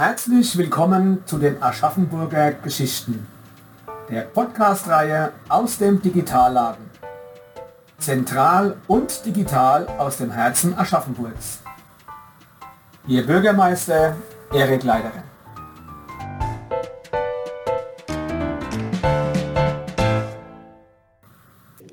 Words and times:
Herzlich 0.00 0.56
willkommen 0.56 1.22
zu 1.26 1.36
den 1.36 1.62
Aschaffenburger 1.62 2.52
Geschichten, 2.52 3.26
der 4.08 4.22
Podcast-Reihe 4.22 5.30
aus 5.46 5.76
dem 5.76 6.00
Digitalladen. 6.00 6.86
Zentral 7.98 8.78
und 8.86 9.26
digital 9.26 9.86
aus 9.98 10.16
dem 10.16 10.30
Herzen 10.30 10.72
Aschaffenburgs. 10.78 11.58
Ihr 13.08 13.26
Bürgermeister 13.26 14.16
Erik 14.54 14.84
Leiderin. 14.84 15.29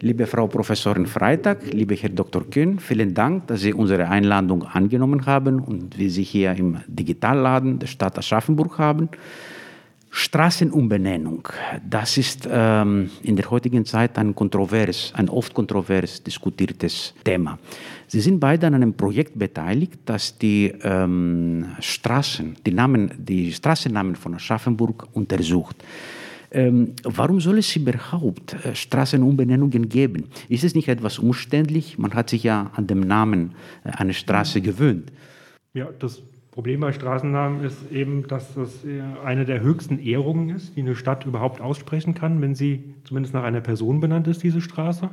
Liebe 0.08 0.26
Frau 0.26 0.48
Professorin 0.48 1.06
Freitag, 1.06 1.74
liebe 1.74 1.94
Herr 1.96 2.08
Dr. 2.10 2.50
Kühn, 2.50 2.80
vielen 2.80 3.14
Dank, 3.14 3.48
dass 3.48 3.60
Sie 3.60 3.74
unsere 3.74 4.08
Einladung 4.08 4.64
angenommen 4.64 5.26
haben 5.26 5.60
und 5.60 5.98
wir 5.98 6.10
Sie 6.10 6.24
hier 6.24 6.54
im 6.54 6.78
Digitalladen 6.88 7.78
der 7.78 7.88
Stadt 7.88 8.18
Aschaffenburg 8.18 8.78
haben. 8.78 9.10
Straßenumbenennung, 10.10 11.50
das 11.84 12.18
ist 12.18 12.48
ähm, 12.50 13.10
in 13.22 13.36
der 13.36 13.52
heutigen 13.52 13.84
Zeit 13.84 14.18
ein 14.18 14.34
kontrovers, 14.34 15.12
ein 15.14 15.28
oft 15.28 15.54
kontrovers 15.54 16.24
diskutiertes 16.24 17.14
Thema. 17.26 17.60
Sie 18.08 18.22
sind 18.22 18.40
beide 18.40 18.66
an 18.68 18.76
einem 18.76 18.94
Projekt 18.94 19.38
beteiligt, 19.38 20.00
das 20.06 20.38
die 20.38 20.74
ähm, 20.84 21.66
Straßen, 21.82 22.56
die, 22.66 22.72
Namen, 22.72 23.12
die 23.18 23.52
Straßennamen 23.52 24.16
von 24.16 24.36
Aschaffenburg 24.36 25.06
untersucht. 25.12 25.84
Ähm, 26.52 26.94
warum 27.04 27.40
soll 27.42 27.58
es 27.58 27.76
überhaupt 27.76 28.54
äh, 28.66 28.74
Straßenumbenennungen 28.74 29.90
geben? 29.90 30.26
Ist 30.48 30.64
es 30.64 30.76
nicht 30.76 30.88
etwas 30.88 31.20
umständlich? 31.20 31.98
Man 31.98 32.14
hat 32.14 32.30
sich 32.30 32.44
ja 32.44 32.72
an 32.76 32.88
den 32.88 33.02
Namen 33.02 33.52
äh, 33.84 33.90
einer 33.90 34.14
Straße 34.14 34.62
gewöhnt. 34.62 35.12
Ja, 35.74 35.90
das 36.00 36.22
Problem 36.52 36.80
bei 36.80 36.94
Straßennamen 36.94 37.64
ist 37.64 37.92
eben, 37.92 38.28
dass 38.28 38.56
das 38.56 38.86
äh, 38.86 39.02
eine 39.24 39.46
der 39.46 39.62
höchsten 39.62 40.00
Ehrungen 40.00 40.50
ist, 40.50 40.76
die 40.76 40.82
eine 40.82 40.96
Stadt 40.96 41.26
überhaupt 41.26 41.62
aussprechen 41.62 42.16
kann, 42.16 42.42
wenn 42.42 42.56
sie 42.56 42.84
zumindest 43.04 43.34
nach 43.34 43.44
einer 43.44 43.62
Person 43.62 44.00
benannt 44.00 44.28
ist, 44.28 44.42
diese 44.42 44.62
Straße. 44.62 45.10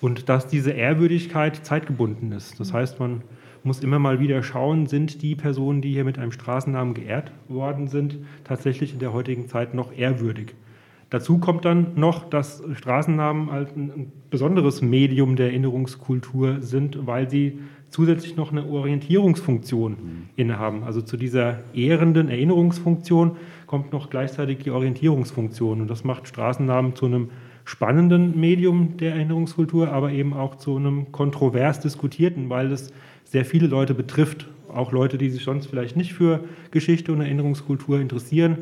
Und 0.00 0.28
dass 0.28 0.46
diese 0.48 0.72
Ehrwürdigkeit 0.72 1.64
zeitgebunden 1.64 2.32
ist. 2.32 2.60
Das 2.60 2.72
heißt, 2.72 3.00
man 3.00 3.22
muss 3.64 3.80
immer 3.80 3.98
mal 3.98 4.20
wieder 4.20 4.42
schauen, 4.42 4.86
sind 4.86 5.22
die 5.22 5.34
Personen, 5.34 5.82
die 5.82 5.92
hier 5.92 6.04
mit 6.04 6.18
einem 6.18 6.32
Straßennamen 6.32 6.94
geehrt 6.94 7.32
worden 7.48 7.88
sind, 7.88 8.18
tatsächlich 8.44 8.92
in 8.92 8.98
der 8.98 9.12
heutigen 9.12 9.48
Zeit 9.48 9.74
noch 9.74 9.96
ehrwürdig. 9.96 10.54
Dazu 11.10 11.36
kommt 11.38 11.66
dann 11.66 11.88
noch, 11.96 12.28
dass 12.30 12.62
Straßennamen 12.74 13.52
halt 13.52 13.76
ein 13.76 14.10
besonderes 14.30 14.80
Medium 14.80 15.36
der 15.36 15.48
Erinnerungskultur 15.48 16.62
sind, 16.62 17.06
weil 17.06 17.28
sie 17.28 17.58
zusätzlich 17.90 18.36
noch 18.36 18.50
eine 18.50 18.66
Orientierungsfunktion 18.66 19.92
mhm. 19.92 19.98
innehaben. 20.36 20.82
Also 20.84 21.02
zu 21.02 21.18
dieser 21.18 21.58
ehrenden 21.74 22.30
Erinnerungsfunktion 22.30 23.32
kommt 23.66 23.92
noch 23.92 24.08
gleichzeitig 24.08 24.60
die 24.60 24.70
Orientierungsfunktion. 24.70 25.82
Und 25.82 25.90
das 25.90 26.02
macht 26.02 26.28
Straßennamen 26.28 26.96
zu 26.96 27.04
einem 27.04 27.28
spannenden 27.66 28.40
Medium 28.40 28.96
der 28.96 29.14
Erinnerungskultur, 29.14 29.92
aber 29.92 30.12
eben 30.12 30.32
auch 30.32 30.56
zu 30.56 30.76
einem 30.76 31.12
kontrovers 31.12 31.80
diskutierten, 31.80 32.48
weil 32.48 32.72
es 32.72 32.90
sehr 33.32 33.46
viele 33.46 33.66
Leute 33.66 33.94
betrifft, 33.94 34.46
auch 34.68 34.92
Leute, 34.92 35.16
die 35.16 35.30
sich 35.30 35.42
sonst 35.42 35.66
vielleicht 35.66 35.96
nicht 35.96 36.12
für 36.12 36.40
Geschichte 36.70 37.12
und 37.12 37.22
Erinnerungskultur 37.22 37.98
interessieren, 37.98 38.58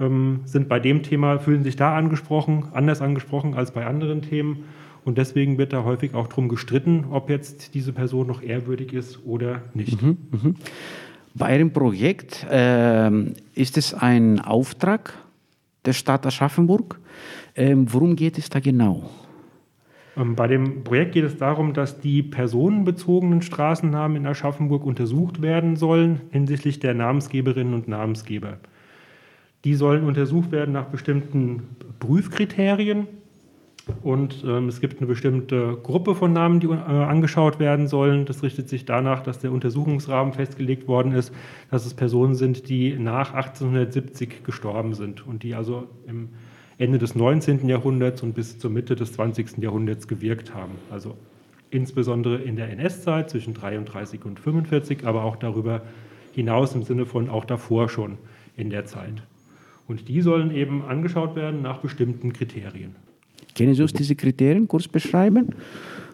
ähm, 0.00 0.40
sind 0.46 0.66
bei 0.66 0.80
dem 0.80 1.02
Thema, 1.02 1.38
fühlen 1.38 1.62
sich 1.62 1.76
da 1.76 1.94
angesprochen, 1.94 2.68
anders 2.72 3.02
angesprochen 3.02 3.52
als 3.52 3.72
bei 3.72 3.84
anderen 3.84 4.22
Themen. 4.22 4.64
Und 5.04 5.18
deswegen 5.18 5.58
wird 5.58 5.74
da 5.74 5.84
häufig 5.84 6.14
auch 6.14 6.26
darum 6.26 6.48
gestritten, 6.48 7.04
ob 7.10 7.28
jetzt 7.28 7.74
diese 7.74 7.92
Person 7.92 8.26
noch 8.26 8.42
ehrwürdig 8.42 8.94
ist 8.94 9.26
oder 9.26 9.62
nicht. 9.74 10.00
Mhm, 10.00 10.16
mh. 10.30 10.54
Bei 11.34 11.46
einem 11.46 11.72
Projekt 11.72 12.46
äh, 12.50 13.10
ist 13.54 13.76
es 13.76 13.92
ein 13.92 14.40
Auftrag 14.40 15.12
der 15.84 15.92
Stadt 15.92 16.24
Aschaffenburg. 16.24 16.98
Ähm, 17.54 17.92
worum 17.92 18.16
geht 18.16 18.38
es 18.38 18.48
da 18.48 18.60
genau? 18.60 19.10
Ähm, 20.18 20.34
bei 20.34 20.46
dem 20.46 20.84
Projekt 20.84 21.12
geht 21.12 21.24
es 21.24 21.36
darum, 21.36 21.72
dass 21.72 22.00
die 22.00 22.22
personenbezogenen 22.22 23.42
Straßennamen 23.42 24.16
in 24.16 24.26
Aschaffenburg 24.26 24.84
untersucht 24.84 25.42
werden 25.42 25.76
sollen 25.76 26.20
hinsichtlich 26.30 26.80
der 26.80 26.94
Namensgeberinnen 26.94 27.74
und 27.74 27.88
Namensgeber. 27.88 28.58
Die 29.64 29.74
sollen 29.74 30.04
untersucht 30.04 30.52
werden 30.52 30.72
nach 30.72 30.86
bestimmten 30.86 31.62
Prüfkriterien. 31.98 33.06
Und 34.02 34.44
ähm, 34.46 34.68
es 34.68 34.82
gibt 34.82 34.98
eine 34.98 35.06
bestimmte 35.06 35.78
Gruppe 35.82 36.14
von 36.14 36.34
Namen, 36.34 36.60
die 36.60 36.66
äh, 36.66 36.70
angeschaut 36.70 37.58
werden 37.58 37.88
sollen. 37.88 38.26
Das 38.26 38.42
richtet 38.42 38.68
sich 38.68 38.84
danach, 38.84 39.22
dass 39.22 39.38
der 39.38 39.50
Untersuchungsrahmen 39.50 40.34
festgelegt 40.34 40.86
worden 40.86 41.12
ist, 41.12 41.32
dass 41.70 41.86
es 41.86 41.94
Personen 41.94 42.34
sind, 42.34 42.68
die 42.68 42.98
nach 42.98 43.32
1870 43.32 44.44
gestorben 44.44 44.92
sind 44.92 45.26
und 45.26 45.42
die 45.42 45.54
also 45.54 45.88
im 46.06 46.28
Ende 46.78 46.98
des 46.98 47.14
19. 47.14 47.68
Jahrhunderts 47.68 48.22
und 48.22 48.34
bis 48.34 48.58
zur 48.58 48.70
Mitte 48.70 48.94
des 48.94 49.12
20. 49.12 49.58
Jahrhunderts 49.58 50.06
gewirkt 50.06 50.54
haben. 50.54 50.72
Also 50.90 51.16
insbesondere 51.70 52.36
in 52.36 52.56
der 52.56 52.70
NS-Zeit 52.70 53.30
zwischen 53.30 53.54
33 53.54 54.24
und 54.24 54.38
45, 54.38 55.04
aber 55.04 55.24
auch 55.24 55.36
darüber 55.36 55.82
hinaus 56.32 56.74
im 56.74 56.84
Sinne 56.84 57.04
von 57.04 57.28
auch 57.28 57.44
davor 57.44 57.88
schon 57.88 58.18
in 58.56 58.70
der 58.70 58.86
Zeit. 58.86 59.22
Und 59.88 60.08
die 60.08 60.20
sollen 60.20 60.54
eben 60.54 60.84
angeschaut 60.84 61.34
werden 61.34 61.62
nach 61.62 61.78
bestimmten 61.78 62.32
Kriterien. 62.32 62.94
Können 63.56 63.74
Sie 63.74 63.82
uns 63.82 63.92
diese 63.92 64.14
Kriterien 64.14 64.68
kurz 64.68 64.86
beschreiben? 64.86 65.54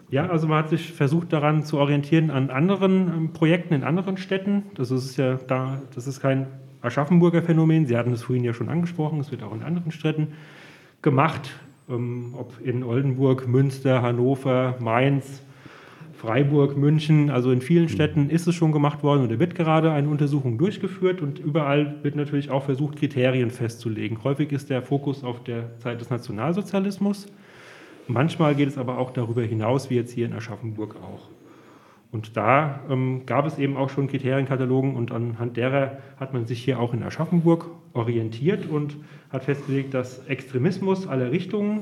Ja, 0.09 0.27
also 0.29 0.47
man 0.47 0.59
hat 0.59 0.69
sich 0.69 0.93
versucht 0.93 1.33
daran 1.33 1.63
zu 1.63 1.77
orientieren 1.77 2.31
an 2.31 2.49
anderen 2.49 3.07
ähm, 3.07 3.33
Projekten 3.33 3.73
in 3.73 3.83
anderen 3.83 4.17
Städten. 4.17 4.63
Das 4.75 4.91
ist 4.91 5.17
ja 5.17 5.35
da, 5.35 5.81
das 5.93 6.07
ist 6.07 6.21
kein 6.21 6.47
Aschaffenburger 6.85 7.41
Phänomen. 7.41 7.85
Sie 7.85 7.97
hatten 7.97 8.13
es 8.13 8.23
vorhin 8.23 8.43
ja 8.43 8.53
schon 8.53 8.69
angesprochen, 8.69 9.19
es 9.19 9.31
wird 9.31 9.43
auch 9.43 9.53
in 9.53 9.63
anderen 9.63 9.91
Städten 9.91 10.29
gemacht, 11.01 11.51
ähm, 11.89 12.33
ob 12.37 12.53
in 12.63 12.83
Oldenburg, 12.83 13.47
Münster, 13.47 14.01
Hannover, 14.01 14.75
Mainz, 14.79 15.41
Freiburg, 16.17 16.77
München, 16.77 17.29
also 17.29 17.51
in 17.51 17.61
vielen 17.61 17.89
Städten 17.89 18.29
ist 18.29 18.47
es 18.47 18.55
schon 18.55 18.71
gemacht 18.71 19.03
worden 19.03 19.23
und 19.23 19.31
da 19.31 19.37
wird 19.37 19.53
gerade 19.53 19.91
eine 19.91 20.07
Untersuchung 20.07 20.57
durchgeführt 20.57 21.21
und 21.21 21.39
überall 21.39 21.95
wird 22.03 22.15
natürlich 22.15 22.49
auch 22.49 22.63
versucht, 22.63 22.97
Kriterien 22.97 23.51
festzulegen. 23.51 24.23
Häufig 24.23 24.51
ist 24.51 24.69
der 24.69 24.81
Fokus 24.81 25.23
auf 25.23 25.43
der 25.43 25.77
Zeit 25.79 26.01
des 26.01 26.09
Nationalsozialismus. 26.09 27.27
Manchmal 28.07 28.55
geht 28.55 28.69
es 28.69 28.77
aber 28.77 28.97
auch 28.97 29.11
darüber 29.11 29.43
hinaus, 29.43 29.89
wie 29.89 29.95
jetzt 29.95 30.11
hier 30.11 30.25
in 30.25 30.33
Aschaffenburg 30.33 30.95
auch. 30.95 31.29
Und 32.15 32.37
da 32.37 32.79
ähm, 32.89 33.23
gab 33.25 33.45
es 33.45 33.59
eben 33.59 33.75
auch 33.75 33.89
schon 33.89 34.07
Kriterienkatalogen 34.07 34.95
und 34.95 35.11
anhand 35.11 35.57
derer 35.57 35.97
hat 36.17 36.33
man 36.33 36.45
sich 36.45 36.63
hier 36.63 36.79
auch 36.79 36.93
in 36.93 37.03
Aschaffenburg 37.03 37.65
orientiert 37.91 38.69
und 38.69 38.95
hat 39.33 39.43
festgelegt, 39.43 39.93
dass 39.93 40.25
Extremismus 40.27 41.07
aller 41.07 41.33
Richtungen 41.33 41.81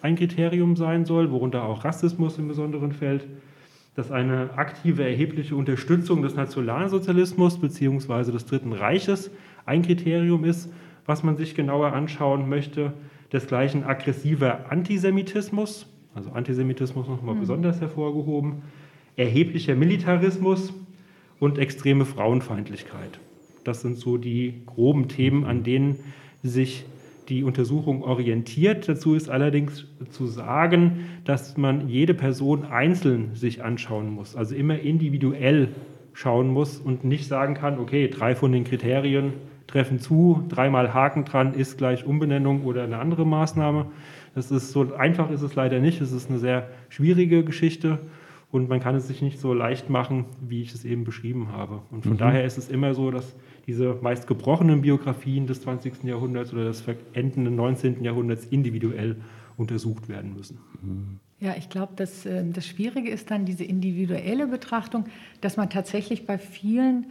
ein 0.00 0.14
Kriterium 0.14 0.76
sein 0.76 1.04
soll, 1.04 1.32
worunter 1.32 1.64
auch 1.64 1.84
Rassismus 1.84 2.38
im 2.38 2.46
Besonderen 2.46 2.92
fällt, 2.92 3.26
dass 3.96 4.12
eine 4.12 4.50
aktive, 4.54 5.02
erhebliche 5.02 5.56
Unterstützung 5.56 6.22
des 6.22 6.36
Nationalsozialismus 6.36 7.58
bzw. 7.58 8.30
des 8.30 8.46
Dritten 8.46 8.72
Reiches 8.72 9.32
ein 9.66 9.82
Kriterium 9.82 10.44
ist, 10.44 10.72
was 11.06 11.24
man 11.24 11.36
sich 11.36 11.56
genauer 11.56 11.92
anschauen 11.92 12.48
möchte, 12.48 12.92
desgleichen 13.32 13.82
aggressiver 13.82 14.70
Antisemitismus, 14.70 15.88
also 16.14 16.30
Antisemitismus 16.30 17.08
nochmal 17.08 17.34
mhm. 17.34 17.40
besonders 17.40 17.80
hervorgehoben, 17.80 18.62
erheblicher 19.16 19.74
Militarismus 19.74 20.72
und 21.38 21.58
extreme 21.58 22.04
Frauenfeindlichkeit. 22.04 23.18
Das 23.64 23.82
sind 23.82 23.96
so 23.96 24.16
die 24.16 24.62
groben 24.66 25.08
Themen, 25.08 25.44
an 25.44 25.62
denen 25.62 25.96
sich 26.42 26.84
die 27.28 27.44
Untersuchung 27.44 28.02
orientiert. 28.02 28.88
Dazu 28.88 29.14
ist 29.14 29.28
allerdings 29.28 29.86
zu 30.10 30.26
sagen, 30.26 31.06
dass 31.24 31.56
man 31.56 31.88
jede 31.88 32.14
Person 32.14 32.64
einzeln 32.64 33.34
sich 33.34 33.62
anschauen 33.62 34.10
muss, 34.10 34.34
also 34.34 34.54
immer 34.54 34.80
individuell 34.80 35.68
schauen 36.12 36.48
muss 36.48 36.78
und 36.78 37.04
nicht 37.04 37.26
sagen 37.26 37.54
kann, 37.54 37.78
okay, 37.78 38.08
drei 38.08 38.34
von 38.34 38.52
den 38.52 38.64
Kriterien 38.64 39.32
treffen 39.66 39.98
zu, 39.98 40.44
dreimal 40.48 40.92
Haken 40.92 41.24
dran 41.24 41.54
ist 41.54 41.78
gleich 41.78 42.04
Umbenennung 42.04 42.64
oder 42.64 42.82
eine 42.84 42.98
andere 42.98 43.24
Maßnahme. 43.24 43.86
Das 44.34 44.50
ist 44.50 44.72
so 44.72 44.94
einfach 44.94 45.30
ist 45.30 45.42
es 45.42 45.54
leider 45.54 45.78
nicht. 45.80 46.00
Es 46.00 46.12
ist 46.12 46.28
eine 46.28 46.38
sehr 46.38 46.68
schwierige 46.90 47.44
Geschichte 47.44 47.98
und 48.52 48.68
man 48.68 48.80
kann 48.80 48.94
es 48.94 49.08
sich 49.08 49.22
nicht 49.22 49.40
so 49.40 49.54
leicht 49.54 49.90
machen, 49.90 50.26
wie 50.40 50.60
ich 50.60 50.74
es 50.74 50.84
eben 50.84 51.04
beschrieben 51.04 51.48
habe. 51.50 51.82
Und 51.90 52.02
von 52.02 52.12
mhm. 52.12 52.18
daher 52.18 52.44
ist 52.44 52.58
es 52.58 52.68
immer 52.68 52.94
so, 52.94 53.10
dass 53.10 53.34
diese 53.66 53.98
meist 54.02 54.26
gebrochenen 54.26 54.82
Biografien 54.82 55.46
des 55.46 55.62
20. 55.62 56.04
Jahrhunderts 56.04 56.52
oder 56.52 56.64
des 56.64 56.84
endenden 57.14 57.56
19. 57.56 58.04
Jahrhunderts 58.04 58.44
individuell 58.44 59.16
untersucht 59.56 60.08
werden 60.10 60.34
müssen. 60.34 60.58
Ja, 61.40 61.54
ich 61.56 61.70
glaube, 61.70 61.94
dass, 61.96 62.26
äh, 62.26 62.44
das 62.52 62.66
Schwierige 62.66 63.10
ist 63.10 63.30
dann 63.30 63.46
diese 63.46 63.64
individuelle 63.64 64.46
Betrachtung, 64.46 65.06
dass 65.40 65.56
man 65.56 65.70
tatsächlich 65.70 66.26
bei 66.26 66.36
vielen 66.36 67.06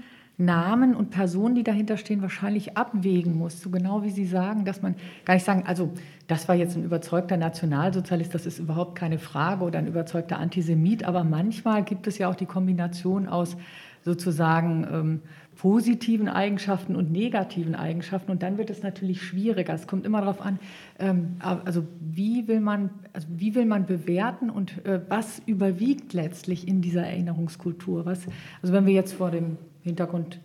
Namen 0.45 0.95
und 0.95 1.11
Personen, 1.11 1.55
die 1.55 1.63
dahinter 1.63 1.97
stehen, 1.97 2.21
wahrscheinlich 2.21 2.77
abwägen 2.77 3.37
muss. 3.37 3.61
So 3.61 3.69
genau 3.69 4.03
wie 4.03 4.09
Sie 4.09 4.25
sagen, 4.25 4.65
dass 4.65 4.81
man 4.81 4.95
gar 5.25 5.35
nicht 5.35 5.45
sagen, 5.45 5.63
also 5.65 5.91
das 6.27 6.47
war 6.47 6.55
jetzt 6.55 6.75
ein 6.75 6.83
überzeugter 6.83 7.37
Nationalsozialist, 7.37 8.33
das 8.33 8.45
ist 8.45 8.59
überhaupt 8.59 8.95
keine 8.95 9.19
Frage 9.19 9.63
oder 9.63 9.79
ein 9.79 9.87
überzeugter 9.87 10.39
Antisemit, 10.39 11.03
aber 11.03 11.23
manchmal 11.23 11.83
gibt 11.83 12.07
es 12.07 12.17
ja 12.17 12.29
auch 12.29 12.35
die 12.35 12.45
Kombination 12.45 13.27
aus 13.27 13.55
sozusagen 14.03 14.87
ähm, 14.91 15.19
positiven 15.55 16.27
Eigenschaften 16.27 16.95
und 16.95 17.11
negativen 17.11 17.75
Eigenschaften. 17.75 18.31
Und 18.31 18.41
dann 18.41 18.57
wird 18.57 18.69
es 18.69 18.81
natürlich 18.81 19.21
schwieriger. 19.21 19.73
Es 19.73 19.85
kommt 19.85 20.05
immer 20.05 20.21
darauf 20.21 20.41
an, 20.41 20.59
ähm, 20.97 21.35
also 21.39 21.85
wie 21.99 22.47
will 22.47 22.61
man, 22.61 22.89
also 23.13 23.27
wie 23.29 23.53
will 23.53 23.65
man 23.65 23.85
bewerten 23.85 24.49
und 24.49 24.83
äh, 24.85 25.01
was 25.07 25.39
überwiegt 25.45 26.13
letztlich 26.13 26.67
in 26.67 26.81
dieser 26.81 27.03
Erinnerungskultur? 27.03 28.05
Was, 28.05 28.25
also 28.61 28.73
wenn 28.73 28.85
wir 28.85 28.93
jetzt 28.93 29.13
vor 29.13 29.29
dem 29.29 29.57
Hintergrund 29.83 30.39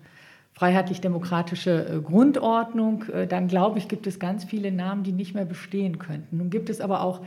freiheitlich-demokratische 0.53 1.87
äh, 1.87 2.01
Grundordnung, 2.01 3.05
äh, 3.13 3.27
dann 3.27 3.47
glaube 3.47 3.79
ich, 3.79 3.89
gibt 3.89 4.07
es 4.07 4.19
ganz 4.19 4.45
viele 4.45 4.73
Namen, 4.73 5.03
die 5.03 5.13
nicht 5.13 5.35
mehr 5.35 5.45
bestehen 5.45 5.99
könnten. 5.99 6.39
Nun 6.39 6.51
gibt 6.51 6.71
es 6.71 6.81
aber 6.81 7.03
auch 7.03 7.21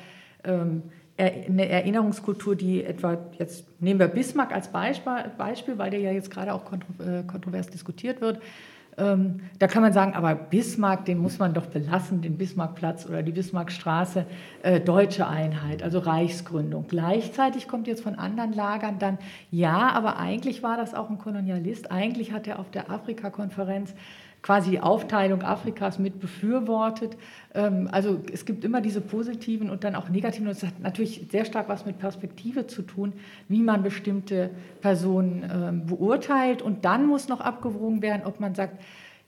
ähm, 0.44 0.84
eine 1.18 1.68
Erinnerungskultur, 1.68 2.56
die 2.56 2.84
etwa, 2.84 3.18
jetzt 3.38 3.66
nehmen 3.82 4.00
wir 4.00 4.08
Bismarck 4.08 4.54
als 4.54 4.70
Beispiel, 4.70 5.78
weil 5.78 5.92
der 5.92 6.00
ja 6.00 6.12
jetzt 6.12 6.32
gerade 6.32 6.54
auch 6.54 6.64
äh, 6.72 7.24
kontrovers 7.24 7.68
diskutiert 7.68 8.22
wird. 8.22 8.40
Ähm, 9.00 9.42
da 9.60 9.68
kann 9.68 9.82
man 9.82 9.94
sagen, 9.94 10.14
aber 10.14 10.36
Bismarck, 10.36 11.06
den 11.06 11.20
muss 11.20 11.40
man 11.40 11.54
doch 11.54 11.68
belassen, 11.68 12.22
den 12.22 12.38
Bismarckplatz 12.38 13.06
oder 13.06 13.24
die 13.24 13.32
Bismarckstraße, 13.32 14.26
äh, 14.64 14.80
deutsche 14.80 15.28
Einheit, 15.28 15.82
also 15.84 16.00
Reichsgründung. 16.00 16.86
Gleichzeitig 16.88 17.68
kommt 17.68 17.88
jetzt 17.88 18.04
von 18.04 18.16
anderen 18.16 18.54
Lagern 18.54 19.00
dann, 19.00 19.18
ja, 19.52 19.90
aber 19.92 20.18
eigentlich 20.18 20.64
war 20.64 20.78
das 20.78 20.94
auch 20.94 21.10
ein 21.10 21.18
Kolonialist. 21.18 21.92
Eigentlich 21.92 22.32
hat 22.34 22.48
er 22.48 22.60
auf 22.60 22.70
der 22.72 22.90
Afrika-Konferenz 22.90 23.94
quasi 24.42 24.72
die 24.72 24.80
Aufteilung 24.80 25.42
Afrikas 25.42 26.00
mit 26.00 26.20
befürwortet. 26.20 27.18
Ähm, 27.54 27.90
also 27.92 28.22
es 28.32 28.46
gibt 28.46 28.64
immer 28.64 28.82
diese 28.82 29.02
positiven 29.02 29.70
und 29.70 29.84
dann 29.84 29.96
auch 29.96 30.10
negativen. 30.10 30.48
Und 30.48 30.54
es 30.54 30.64
hat 30.64 30.80
natürlich 30.80 31.28
sehr 31.32 31.46
stark 31.46 31.70
was 31.70 31.86
mit 31.86 32.00
Perspektive 32.00 32.68
zu 32.68 32.82
tun, 32.82 33.14
wie 33.48 33.62
man 33.62 33.84
bestimmte 33.84 34.52
Personen 34.82 35.50
ähm, 35.52 35.86
beurteilt. 35.86 36.62
Und 36.62 36.86
dann 36.86 37.06
muss 37.06 37.28
noch 37.28 37.42
abgewogen 37.42 38.02
werden, 38.02 38.22
ob 38.26 38.40
man 38.40 38.56
sagt, 38.56 38.82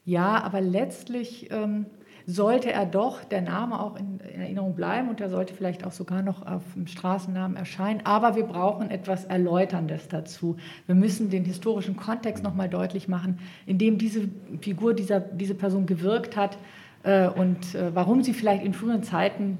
ja, 0.05 0.41
aber 0.41 0.61
letztlich 0.61 1.51
ähm, 1.51 1.85
sollte 2.25 2.71
er 2.71 2.85
doch 2.85 3.23
der 3.23 3.41
Name 3.41 3.79
auch 3.79 3.95
in, 3.95 4.19
Erinnerung 4.19 4.75
bleiben 4.75 5.09
und 5.09 5.21
er 5.21 5.29
sollte 5.29 5.53
vielleicht 5.53 5.85
auch 5.85 5.91
sogar 5.91 6.21
noch 6.21 6.45
auf 6.45 6.63
dem 6.75 6.87
Straßennamen 6.87 7.57
erscheinen. 7.57 8.01
Aber 8.03 8.35
wir 8.35 8.43
brauchen 8.43 8.89
etwas 8.89 9.25
Erläuterndes 9.25 10.07
dazu. 10.07 10.57
Wir 10.85 10.95
müssen 10.95 11.29
den 11.29 11.45
historischen 11.45 11.95
Kontext 11.95 12.43
nochmal 12.43 12.69
deutlich 12.69 13.07
machen, 13.07 13.39
in 13.65 13.77
dem 13.77 13.97
diese 13.97 14.29
Figur, 14.61 14.93
dieser, 14.93 15.19
diese 15.19 15.55
Person 15.55 15.85
gewirkt 15.85 16.35
hat 16.35 16.57
äh, 17.03 17.27
und 17.27 17.75
äh, 17.75 17.93
warum 17.93 18.23
sie 18.23 18.33
vielleicht 18.33 18.63
in 18.63 18.73
früheren 18.73 19.03
Zeiten 19.03 19.57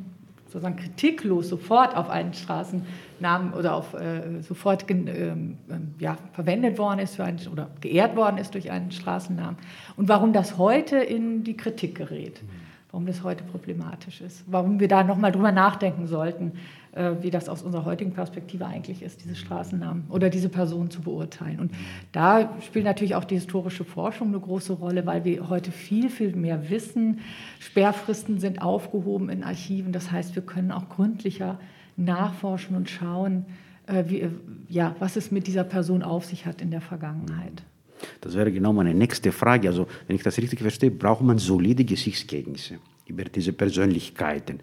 sozusagen 0.52 0.76
kritiklos 0.76 1.48
sofort 1.48 1.96
auf 1.96 2.10
einen 2.10 2.34
Straßennamen 2.34 3.54
oder 3.54 3.74
auf 3.74 3.94
äh, 3.94 4.42
sofort 4.42 4.86
ähm, 4.90 5.08
ähm, 5.70 5.96
ja, 5.98 6.18
verwendet 6.34 6.78
worden 6.78 7.00
ist 7.00 7.16
für 7.16 7.24
einen, 7.24 7.40
oder 7.50 7.70
geehrt 7.80 8.18
worden 8.18 8.38
ist 8.38 8.54
durch 8.54 8.70
einen 8.70 8.92
Straßennamen. 8.92 9.56
Und 9.96 10.10
warum 10.10 10.34
das 10.34 10.58
heute 10.58 10.98
in 10.98 11.46
die 11.46 11.56
Kritik 11.56 11.96
gerät, 11.96 12.42
warum 12.92 13.06
das 13.06 13.24
heute 13.24 13.46
problematisch 13.46 14.20
ist, 14.20 14.44
warum 14.48 14.82
wir 14.82 14.90
da 14.90 15.06
nochmal 15.06 15.32
drüber 15.32 15.54
nachdenken 15.54 16.06
sollten, 16.06 16.52
wie 17.22 17.30
das 17.30 17.48
aus 17.48 17.62
unserer 17.62 17.86
heutigen 17.86 18.12
Perspektive 18.12 18.66
eigentlich 18.66 19.02
ist, 19.02 19.24
diese 19.24 19.36
Straßennamen 19.36 20.04
oder 20.10 20.30
diese 20.30 20.50
Person 20.50 20.90
zu 20.90 21.02
beurteilen. 21.02 21.60
Und 21.60 21.72
da 22.12 22.54
spielt 22.62 22.84
natürlich 22.84 23.16
auch 23.16 23.24
die 23.24 23.36
historische 23.36 23.86
Forschung 23.86 24.28
eine 24.30 24.40
große 24.40 24.74
Rolle, 24.74 25.06
weil 25.06 25.24
wir 25.24 25.48
heute 25.48 25.72
viel, 25.72 26.10
viel 26.10 26.36
mehr 26.36 26.70
wissen. 26.70 27.20
Sperrfristen 27.60 28.40
sind 28.40 28.62
aufgehoben 28.62 29.30
in 29.30 29.44
Archiven. 29.44 29.94
Das 29.94 30.12
heißt, 30.12 30.36
wir 30.36 30.44
können 30.44 30.72
auch 30.72 30.90
gründlicher 30.90 31.60
nachforschen 31.96 32.76
und 32.76 32.90
schauen, 32.90 33.46
äh, 33.88 34.04
wie, 34.08 34.28
ja, 34.68 34.96
was 35.00 35.16
es 35.16 35.32
mit 35.32 35.48
dieser 35.48 35.64
Person 35.64 36.04
auf 36.04 36.26
sich 36.26 36.46
hat 36.46 36.62
in 36.62 36.72
der 36.72 36.82
Vergangenheit. 36.82 37.64
Das 38.20 38.36
wäre 38.36 38.52
genau 38.52 38.74
meine 38.74 38.94
nächste 38.94 39.32
Frage. 39.32 39.70
Also, 39.70 39.88
wenn 40.08 40.16
ich 40.18 40.24
das 40.24 40.38
richtig 40.38 40.60
verstehe, 40.60 40.92
braucht 40.92 41.22
man 41.22 41.38
solide 41.38 41.86
Gesichtskenntnisse 41.86 42.80
über 43.12 43.26
diese 43.26 43.54
Persönlichkeiten. 43.54 44.60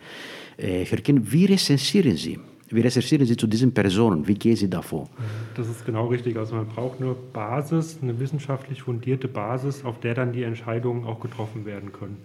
Äh, 0.56 0.84
Herr 0.84 0.98
Kien, 0.98 1.30
wie 1.32 1.46
recherchieren 1.46 2.16
Sie? 2.16 2.38
Wie 2.70 2.82
recherchieren 2.82 3.26
Sie 3.26 3.36
zu 3.36 3.46
diesen 3.46 3.72
Personen? 3.72 4.26
Wie 4.28 4.34
gehen 4.34 4.56
Sie 4.56 4.68
davor? 4.68 5.08
Das 5.54 5.68
ist 5.68 5.86
genau 5.86 6.06
richtig. 6.08 6.36
Also 6.36 6.54
man 6.54 6.68
braucht 6.68 7.00
eine 7.00 7.14
Basis, 7.14 7.98
eine 8.02 8.20
wissenschaftlich 8.20 8.82
fundierte 8.82 9.26
Basis, 9.26 9.84
auf 9.84 10.00
der 10.00 10.14
dann 10.14 10.32
die 10.32 10.42
Entscheidungen 10.42 11.04
auch 11.04 11.20
getroffen 11.20 11.64
werden 11.64 11.92
können. 11.92 12.18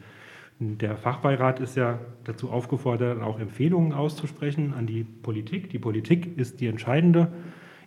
Der 0.60 0.98
Fachbeirat 0.98 1.60
ist 1.60 1.76
ja 1.76 2.00
dazu 2.26 2.50
aufgefordert, 2.50 3.22
auch 3.22 3.40
Empfehlungen 3.40 3.94
auszusprechen 3.94 4.74
an 4.74 4.86
die 4.86 5.04
Politik. 5.04 5.70
Die 5.70 5.80
Politik 5.80 6.38
ist 6.38 6.60
die 6.60 6.68
entscheidende 6.68 7.32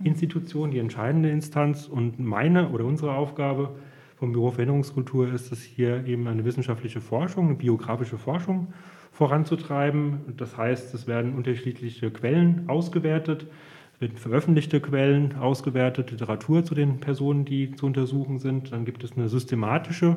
Institution, 0.03 0.71
die 0.71 0.79
entscheidende 0.79 1.31
Instanz. 1.31 1.87
Und 1.87 2.19
meine 2.19 2.71
oder 2.71 2.85
unsere 2.85 3.13
Aufgabe 3.15 3.77
vom 4.17 4.33
Büro 4.33 4.51
für 4.51 4.59
Erinnerungskultur 4.59 5.33
ist 5.33 5.53
es 5.53 5.63
hier 5.63 6.07
eben 6.07 6.27
eine 6.27 6.45
wissenschaftliche 6.45 7.01
Forschung, 7.01 7.49
eine 7.49 7.57
biografische 7.57 8.17
Forschung 8.17 8.69
voranzutreiben. 9.13 10.21
Das 10.37 10.57
heißt, 10.57 10.95
es 10.95 11.07
werden 11.07 11.35
unterschiedliche 11.35 12.11
Quellen 12.11 12.65
ausgewertet, 12.69 13.47
es 13.95 14.01
werden 14.01 14.17
veröffentlichte 14.17 14.81
Quellen 14.81 15.37
ausgewertet, 15.37 16.11
Literatur 16.11 16.65
zu 16.65 16.75
den 16.75 16.99
Personen, 16.99 17.45
die 17.45 17.73
zu 17.73 17.87
untersuchen 17.87 18.39
sind. 18.39 18.73
Dann 18.73 18.87
gibt 18.87 19.05
es 19.05 19.13
eine 19.13 19.29
systematische 19.29 20.17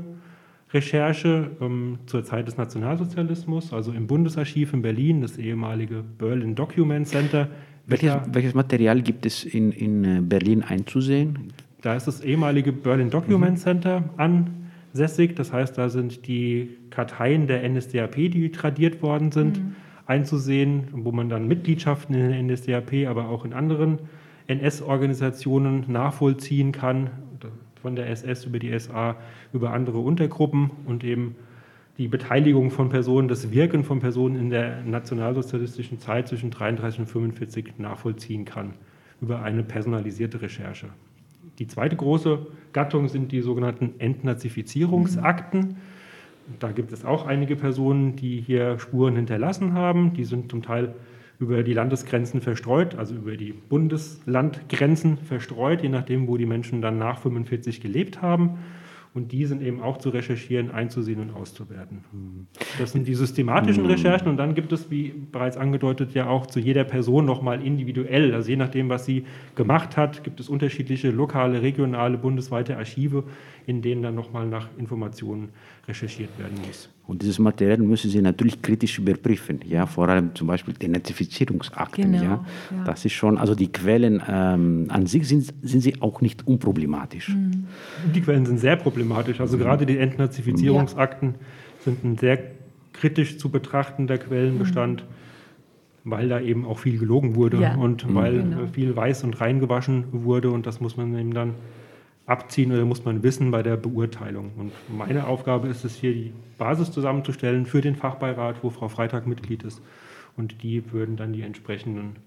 Recherche 0.73 1.51
ähm, 1.59 1.99
zur 2.05 2.23
Zeit 2.23 2.47
des 2.47 2.57
Nationalsozialismus, 2.57 3.73
also 3.73 3.91
im 3.91 4.07
Bundesarchiv 4.07 4.73
in 4.73 4.81
Berlin, 4.81 5.21
das 5.21 5.37
ehemalige 5.37 6.03
Berlin 6.17 6.55
Document 6.55 7.07
Center. 7.07 7.49
Welches, 7.87 8.13
welches 8.31 8.53
Material 8.53 9.01
gibt 9.01 9.25
es 9.25 9.43
in, 9.43 9.71
in 9.71 10.05
äh, 10.05 10.21
Berlin 10.21 10.61
einzusehen? 10.61 11.51
Da 11.81 11.95
ist 11.95 12.07
das 12.07 12.21
ehemalige 12.21 12.73
Berlin 12.73 13.09
Document 13.09 13.53
mhm. 13.53 13.57
Center 13.57 14.03
ansässig. 14.17 15.35
Das 15.35 15.53
heißt, 15.53 15.77
da 15.77 15.89
sind 15.89 16.27
die 16.27 16.77
Karteien 16.89 17.47
der 17.47 17.67
NSDAP, 17.67 18.15
die 18.15 18.51
tradiert 18.51 19.01
worden 19.01 19.31
sind, 19.31 19.59
mhm. 19.59 19.75
einzusehen, 20.05 20.89
wo 20.91 21.11
man 21.11 21.29
dann 21.29 21.47
Mitgliedschaften 21.47 22.15
in 22.15 22.29
der 22.29 22.43
NSDAP, 22.43 23.07
aber 23.07 23.29
auch 23.29 23.45
in 23.45 23.53
anderen 23.53 23.99
NS-Organisationen 24.47 25.85
nachvollziehen 25.87 26.71
kann, 26.71 27.11
von 27.81 27.95
der 27.95 28.09
SS 28.09 28.45
über 28.45 28.59
die 28.59 28.77
SA, 28.77 29.15
über 29.53 29.71
andere 29.71 29.99
Untergruppen 29.99 30.71
und 30.85 31.03
eben 31.03 31.35
die 31.97 32.07
Beteiligung 32.07 32.71
von 32.71 32.89
Personen, 32.89 33.27
das 33.27 33.51
Wirken 33.51 33.83
von 33.83 33.99
Personen 33.99 34.35
in 34.37 34.49
der 34.49 34.81
nationalsozialistischen 34.83 35.99
Zeit 35.99 36.27
zwischen 36.27 36.49
33 36.49 37.01
und 37.01 37.05
45 37.07 37.73
nachvollziehen 37.77 38.45
kann 38.45 38.73
über 39.21 39.41
eine 39.41 39.63
personalisierte 39.63 40.41
Recherche. 40.41 40.87
Die 41.59 41.67
zweite 41.67 41.97
große 41.97 42.47
Gattung 42.71 43.09
sind 43.09 43.31
die 43.33 43.41
sogenannten 43.41 43.99
Entnazifizierungsakten. 43.99 45.75
Da 46.57 46.71
gibt 46.71 46.93
es 46.93 47.05
auch 47.05 47.27
einige 47.27 47.57
Personen, 47.57 48.15
die 48.15 48.39
hier 48.41 48.79
Spuren 48.79 49.15
hinterlassen 49.17 49.73
haben. 49.73 50.13
Die 50.13 50.23
sind 50.23 50.49
zum 50.49 50.63
Teil 50.63 50.95
über 51.37 51.63
die 51.63 51.73
Landesgrenzen 51.73 52.41
verstreut, 52.41 52.95
also 52.95 53.15
über 53.15 53.37
die 53.37 53.53
Bundeslandgrenzen 53.53 55.17
verstreut, 55.17 55.83
je 55.83 55.89
nachdem, 55.89 56.27
wo 56.27 56.37
die 56.37 56.45
Menschen 56.45 56.81
dann 56.81 56.97
nach 56.97 57.19
45 57.19 57.81
gelebt 57.81 58.21
haben. 58.21 58.59
Und 59.13 59.31
die 59.31 59.45
sind 59.45 59.63
eben 59.63 59.81
auch 59.81 59.97
zu 59.97 60.09
recherchieren, 60.09 60.69
einzusehen 60.69 61.19
und 61.19 61.31
auszuwerten. 61.31 62.03
Das 62.77 62.91
sind 62.91 63.07
die 63.07 63.15
systematischen 63.15 63.83
mhm. 63.83 63.89
Recherchen. 63.89 64.27
Und 64.27 64.37
dann 64.37 64.53
gibt 64.53 64.71
es, 64.71 64.91
wie 64.91 65.09
bereits 65.09 65.57
angedeutet, 65.57 66.13
ja 66.13 66.27
auch 66.27 66.45
zu 66.45 66.59
jeder 66.59 66.83
Person 66.83 67.25
nochmal 67.25 67.65
individuell. 67.65 68.33
Also 68.35 68.49
je 68.49 68.55
nachdem, 68.55 68.89
was 68.89 69.05
sie 69.05 69.25
gemacht 69.55 69.97
hat, 69.97 70.23
gibt 70.23 70.39
es 70.39 70.47
unterschiedliche 70.47 71.09
lokale, 71.09 71.61
regionale, 71.63 72.17
bundesweite 72.17 72.77
Archive, 72.77 73.23
in 73.65 73.81
denen 73.81 74.03
dann 74.03 74.15
nochmal 74.15 74.47
nach 74.47 74.69
Informationen 74.77 75.49
recherchiert 75.87 76.37
werden 76.37 76.59
muss. 76.65 76.89
Und 77.09 77.23
dieses 77.23 77.39
Material 77.39 77.79
müssen 77.79 78.11
Sie 78.11 78.21
natürlich 78.21 78.61
kritisch 78.61 78.99
überprüfen, 78.99 79.61
ja, 79.65 79.87
vor 79.87 80.07
allem 80.07 80.35
zum 80.35 80.45
Beispiel 80.45 80.75
die 80.75 80.85
Identifizierungsakten, 80.85 82.11
genau, 82.11 82.23
ja. 82.23 82.45
ja. 82.69 82.83
Das 82.85 83.03
ist 83.03 83.13
schon, 83.13 83.39
also 83.39 83.55
die 83.55 83.71
Quellen 83.71 84.21
ähm, 84.29 84.85
an 84.89 85.07
sich 85.07 85.27
sind, 85.27 85.51
sind 85.63 85.81
sie 85.81 85.99
auch 86.03 86.21
nicht 86.21 86.45
unproblematisch. 86.45 87.29
Mhm. 87.29 87.65
Die 88.13 88.21
Quellen 88.21 88.45
sind 88.45 88.59
sehr 88.59 88.75
problematisch, 88.75 89.41
also 89.41 89.57
mhm. 89.57 89.61
gerade 89.61 89.87
die 89.87 89.97
Entnazifizierungsakten 89.97 91.29
ja. 91.29 91.35
sind 91.83 92.03
ein 92.03 92.17
sehr 92.19 92.37
kritisch 92.93 93.39
zu 93.39 93.49
betrachtender 93.49 94.19
Quellenbestand. 94.19 95.01
Mhm 95.01 95.19
weil 96.05 96.29
da 96.29 96.39
eben 96.39 96.65
auch 96.65 96.79
viel 96.79 96.97
gelogen 96.97 97.35
wurde 97.35 97.57
ja. 97.57 97.75
und 97.75 98.09
mhm. 98.09 98.15
weil 98.15 98.37
genau. 98.37 98.67
viel 98.67 98.95
weiß 98.95 99.25
und 99.25 99.41
reingewaschen 99.41 100.05
wurde 100.11 100.49
und 100.49 100.65
das 100.65 100.79
muss 100.79 100.95
man 100.95 101.15
eben 101.15 101.33
dann 101.33 101.55
abziehen 102.29 102.71
oder 102.71 102.85
muss 102.85 103.03
man 103.05 103.23
wissen 103.23 103.49
bei 103.49 103.63
der 103.63 103.75
Beurteilung. 103.75 104.51
Und 104.57 104.71
meine 104.95 105.25
Aufgabe 105.25 105.67
ist 105.67 105.83
es 105.83 105.95
hier, 105.95 106.13
die 106.13 106.31
Basis 106.57 106.91
zusammenzustellen 106.91 107.65
für 107.65 107.81
den 107.81 107.95
Fachbeirat, 107.95 108.63
wo 108.63 108.69
Frau 108.69 108.87
Freitag 108.87 109.25
Mitglied 109.25 109.63
ist. 109.63 109.81
Und 110.37 110.61
die 110.61 110.91
würden 110.91 111.17
dann 111.17 111.33
die 111.33 111.41
entsprechenden, 111.41 112.17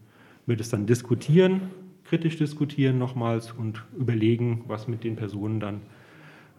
wird 0.46 0.60
es 0.60 0.70
dann 0.70 0.86
diskutieren, 0.86 1.62
kritisch 2.04 2.36
diskutieren 2.36 2.98
nochmals 2.98 3.52
und 3.52 3.84
überlegen, 3.96 4.64
was 4.66 4.88
mit 4.88 5.04
den 5.04 5.14
Personen 5.14 5.60
dann 5.60 5.80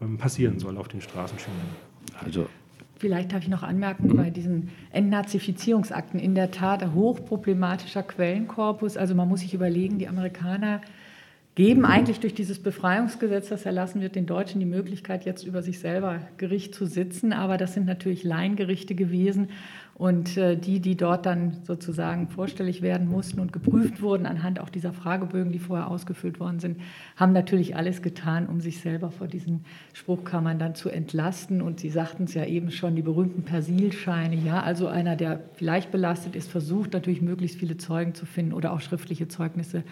ähm, 0.02 0.18
passieren 0.18 0.60
soll 0.60 0.78
auf 0.78 0.88
den 0.88 1.02
Straßenschienen. 1.02 1.62
Also 2.24 2.48
Vielleicht 2.96 3.34
darf 3.34 3.44
ich 3.44 3.50
noch 3.50 3.64
anmerken, 3.64 4.08
mhm. 4.08 4.16
bei 4.16 4.30
diesen 4.30 4.70
Entnazifizierungsakten 4.92 6.18
in 6.20 6.36
der 6.36 6.52
Tat 6.52 6.82
ein 6.82 6.94
hochproblematischer 6.94 8.04
Quellenkorpus. 8.04 8.96
Also 8.96 9.14
man 9.14 9.28
muss 9.28 9.42
sich 9.42 9.54
überlegen, 9.54 10.00
die 10.00 10.08
Amerikaner 10.08 10.80
geben 11.56 11.86
eigentlich 11.86 12.20
durch 12.20 12.34
dieses 12.34 12.60
Befreiungsgesetz, 12.60 13.50
das 13.50 13.66
erlassen 13.66 14.02
wird, 14.02 14.16
den 14.16 14.26
Deutschen 14.26 14.60
die 14.60 14.66
Möglichkeit, 14.66 15.26
jetzt 15.26 15.44
über 15.44 15.62
sich 15.62 15.80
selber 15.80 16.20
Gericht 16.38 16.74
zu 16.74 16.86
sitzen. 16.86 17.32
Aber 17.32 17.58
das 17.58 17.74
sind 17.74 17.86
natürlich 17.86 18.24
Laiengerichte 18.24 18.96
gewesen. 18.96 19.50
Und 19.96 20.38
äh, 20.38 20.58
die, 20.58 20.80
die 20.80 20.98
dort 20.98 21.28
dann 21.28 21.58
sozusagen 21.66 22.28
vorstellig 22.28 22.82
werden 22.82 23.08
mussten 23.08 23.40
und 23.40 23.54
geprüft 23.54 24.02
wurden 24.02 24.26
anhand 24.26 24.60
auch 24.60 24.70
dieser 24.70 24.92
Fragebögen, 24.92 25.52
die 25.52 25.60
vorher 25.60 25.88
ausgefüllt 25.88 26.40
worden 26.40 26.60
sind, 26.60 26.82
haben 27.16 27.32
natürlich 27.32 27.76
alles 27.76 28.02
getan, 28.02 28.48
um 28.48 28.60
sich 28.60 28.82
selber 28.82 29.12
vor 29.12 29.28
diesen 29.28 29.66
Spruchkammern 29.94 30.58
dann 30.58 30.74
zu 30.74 30.90
entlasten. 30.90 31.62
Und 31.62 31.80
Sie 31.80 31.92
sagten 31.92 32.24
es 32.24 32.34
ja 32.34 32.46
eben 32.46 32.72
schon, 32.72 32.96
die 32.96 33.04
berühmten 33.04 33.44
Persilscheine. 33.44 34.36
Ja, 34.36 34.64
also 34.64 34.88
einer, 34.88 35.16
der 35.16 35.42
vielleicht 35.54 35.92
belastet 35.92 36.36
ist, 36.36 36.50
versucht 36.50 36.94
natürlich 36.94 37.22
möglichst 37.22 37.60
viele 37.60 37.78
Zeugen 37.78 38.16
zu 38.16 38.26
finden 38.26 38.54
oder 38.54 38.74
auch 38.74 38.82
schriftliche 38.82 39.28
Zeugnisse 39.28 39.84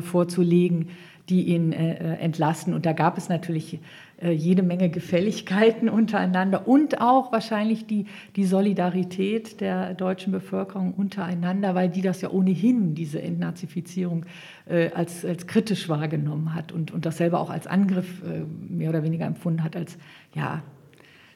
vorzulegen, 0.00 0.88
die 1.30 1.44
ihn 1.44 1.72
äh, 1.72 1.94
äh, 1.94 2.18
entlasten. 2.18 2.74
Und 2.74 2.84
da 2.84 2.92
gab 2.92 3.16
es 3.16 3.28
natürlich 3.28 3.78
äh, 4.20 4.32
jede 4.32 4.62
Menge 4.62 4.90
Gefälligkeiten 4.90 5.88
untereinander 5.88 6.66
und 6.66 7.00
auch 7.00 7.32
wahrscheinlich 7.32 7.86
die, 7.86 8.06
die 8.36 8.44
Solidarität 8.44 9.60
der 9.60 9.94
deutschen 9.94 10.32
Bevölkerung 10.32 10.92
untereinander, 10.92 11.74
weil 11.74 11.88
die 11.88 12.02
das 12.02 12.20
ja 12.20 12.30
ohnehin, 12.30 12.94
diese 12.94 13.22
Entnazifizierung, 13.22 14.26
äh, 14.66 14.90
als, 14.90 15.24
als 15.24 15.46
kritisch 15.46 15.88
wahrgenommen 15.88 16.54
hat 16.54 16.72
und, 16.72 16.90
und 16.90 17.06
das 17.06 17.16
selber 17.16 17.40
auch 17.40 17.50
als 17.50 17.68
Angriff 17.68 18.22
äh, 18.24 18.42
mehr 18.68 18.90
oder 18.90 19.04
weniger 19.04 19.26
empfunden 19.26 19.62
hat, 19.62 19.76
als 19.76 19.96
ja, 20.34 20.62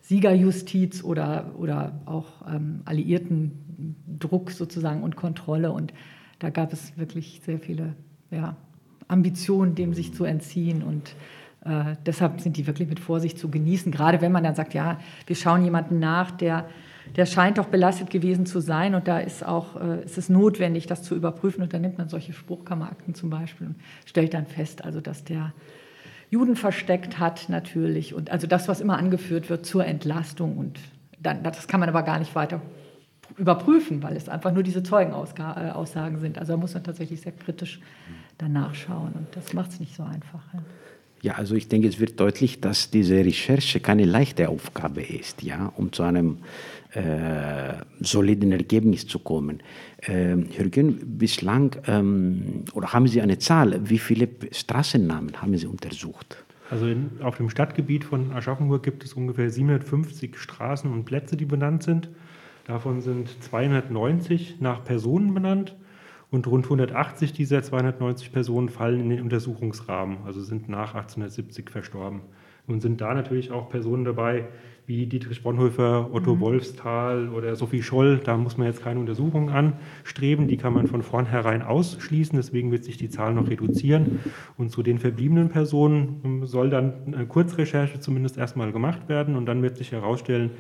Siegerjustiz 0.01 1.05
oder, 1.05 1.53
oder 1.57 2.01
auch 2.05 2.47
ähm, 2.53 2.83
alliierten 2.85 3.97
Druck 4.19 4.51
sozusagen 4.51 5.03
und 5.03 5.17
Kontrolle. 5.17 5.73
Und 5.73 5.95
da 6.41 6.51
gab 6.51 6.73
es 6.73 6.99
wirklich 6.99 7.41
sehr 7.45 7.59
viele 7.59 7.95
ja, 8.35 8.57
Ambitionen, 9.09 9.75
dem 9.75 9.95
sich 9.95 10.14
zu 10.14 10.25
entziehen. 10.25 10.83
Und 10.83 11.14
äh, 11.64 11.97
deshalb 12.05 12.41
sind 12.41 12.57
die 12.57 12.67
wirklich 12.67 12.88
mit 12.88 13.00
Vorsicht 13.00 13.38
zu 13.38 13.50
genießen. 13.50 13.93
Gerade 13.93 14.21
wenn 14.21 14.33
man 14.33 14.45
dann 14.45 14.55
sagt, 14.55 14.75
ja, 14.75 14.99
wir 15.26 15.37
schauen 15.37 15.64
jemanden 15.64 15.99
nach, 15.99 16.31
der, 16.31 16.69
der 17.17 17.26
scheint 17.26 17.59
doch 17.59 17.67
belastet 17.67 18.11
gewesen 18.11 18.47
zu 18.47 18.61
sein 18.61 18.95
und 18.95 19.09
da 19.09 19.19
ist 19.19 19.45
auch, 19.45 19.81
äh, 19.81 20.05
ist 20.05 20.19
es 20.19 20.29
notwendig, 20.29 20.87
das 20.87 21.03
zu 21.03 21.14
überprüfen. 21.14 21.62
Und 21.62 21.73
dann 21.73 21.83
nimmt 21.83 21.99
man 21.99 22.09
solche 22.09 22.33
Spruchkammerakten 22.33 23.14
zum 23.14 23.31
Beispiel 23.31 23.69
und 23.69 23.76
stellt 24.07 24.35
dann 24.35 24.47
fest, 24.47 24.85
also 24.85 25.00
dass 25.00 25.25
der 25.25 25.53
Juden 26.31 26.57
versteckt 26.57 27.19
hat 27.19 27.49
natürlich. 27.49 28.14
Und 28.14 28.31
also 28.31 28.47
das, 28.47 28.69
was 28.69 28.81
immer 28.81 28.99
angeführt 28.99 29.50
wird 29.50 29.67
zur 29.67 29.87
Entlastung. 29.87 30.59
Und 30.59 30.81
dann, 31.21 31.43
das 31.43 31.69
kann 31.69 31.81
man 31.81 31.88
aber 31.88 32.03
gar 32.03 32.19
nicht 32.19 32.35
weiter 32.35 32.61
überprüfen, 33.37 34.02
weil 34.02 34.16
es 34.16 34.28
einfach 34.28 34.52
nur 34.52 34.62
diese 34.62 34.83
Zeugenaussagen 34.83 36.19
sind. 36.19 36.38
Also 36.38 36.52
da 36.52 36.57
muss 36.57 36.75
man 36.75 36.85
tatsächlich 36.85 37.21
sehr 37.21 37.33
kritisch 37.33 37.81
danach 38.38 38.75
schauen 38.75 39.12
und 39.14 39.26
das 39.33 39.52
macht 39.52 39.71
es 39.71 39.81
nicht 39.81 39.95
so 39.95 40.02
einfach. 40.02 40.43
Ja. 40.52 40.62
Ja, 41.25 41.37
also 41.37 41.54
ich 41.54 41.69
denke, 41.69 41.88
es 41.88 41.99
wird 42.00 42.21
deutlich, 42.21 42.61
dass 42.61 42.90
diese 42.90 43.16
Recherche 43.16 43.81
keine 43.81 44.04
leichte 44.04 44.50
Aufgabe 44.50 45.00
ist, 45.00 45.43
ja, 45.43 45.73
um 45.75 45.90
zu 45.90 46.02
einem 46.02 46.37
äh, 46.93 47.76
soliden 48.00 48.52
Ergebnis 48.52 49.07
zu 49.07 49.19
kommen. 49.21 49.62
Ähm, 50.02 50.50
Jürgen, 50.50 51.16
bislang, 51.16 51.76
ähm, 51.87 52.64
oder 52.75 52.93
haben 52.93 53.09
Sie 53.09 53.23
eine 53.23 53.38
Zahl, 53.38 53.81
wie 53.88 53.99
viele 53.99 54.28
Straßennamen 54.52 55.40
haben 55.40 55.57
Sie 55.57 55.66
untersucht? 55.66 56.45
Also 56.69 56.88
in, 56.88 57.11
auf 57.23 57.38
dem 57.38 57.49
Stadtgebiet 57.49 58.04
von 58.04 58.31
Aschaffenburg 58.33 58.83
gibt 58.83 59.02
es 59.02 59.14
ungefähr 59.14 59.49
750 59.49 60.37
Straßen 60.37 60.93
und 60.93 61.07
Plätze, 61.07 61.38
die 61.38 61.47
benannt 61.47 61.85
sind. 61.85 62.11
Davon 62.64 63.00
sind 63.02 63.28
290 63.42 64.61
nach 64.61 64.85
Personen 64.85 65.35
benannt 65.35 65.76
und 66.30 66.47
rund 66.47 66.64
180 66.64 67.33
dieser 67.33 67.62
290 67.62 68.33
Personen 68.33 68.71
fallen 68.71 69.00
in 69.00 69.11
den 69.11 69.21
Untersuchungsrahmen, 69.21 70.18
also 70.25 70.40
sind 70.40 70.68
nach 70.68 70.94
1870 70.94 71.68
verstorben. 71.71 72.23
Nun 72.66 72.80
sind 72.80 73.02
da 73.02 73.12
natürlich 73.12 73.52
auch 73.52 73.68
Personen 73.68 74.06
dabei, 74.06 74.47
wie 74.87 75.06
Dietrich 75.06 75.42
Bonhoeffer, 75.42 76.11
Otto 76.12 76.35
mhm. 76.35 76.40
Wolfsthal 76.40 77.28
oder 77.28 77.56
Sophie 77.56 77.83
Scholl. 77.83 78.21
Da 78.25 78.37
muss 78.38 78.56
man 78.56 78.66
jetzt 78.66 78.83
keine 78.83 79.00
Untersuchungen 79.00 79.50
anstreben, 79.50 80.49
die 80.49 80.56
kann 80.56 80.73
man 80.73 80.87
von 80.87 81.02
vornherein 81.02 81.62
ausschließen. 81.62 82.37
Deswegen 82.37 82.71
wird 82.73 82.85
sich 82.85 82.97
die 82.97 83.11
Zahl 83.11 83.35
noch 83.35 83.49
reduzieren. 83.49 84.21
Und 84.56 84.71
zu 84.71 84.83
den 84.83 84.99
verbliebenen 84.99 85.50
Personen 85.50 86.21
ähm, 86.25 86.47
soll 86.47 86.71
dann 86.71 86.94
eine 87.06 87.26
Kurzrecherche 87.26 88.00
zumindest 88.00 88.38
erstmal 88.38 88.73
gemacht 88.73 89.09
werden 89.09 89.37
und 89.37 89.47
dann 89.47 89.62
wird 89.62 89.76
sich 89.76 89.92
herausstellen, 89.92 90.50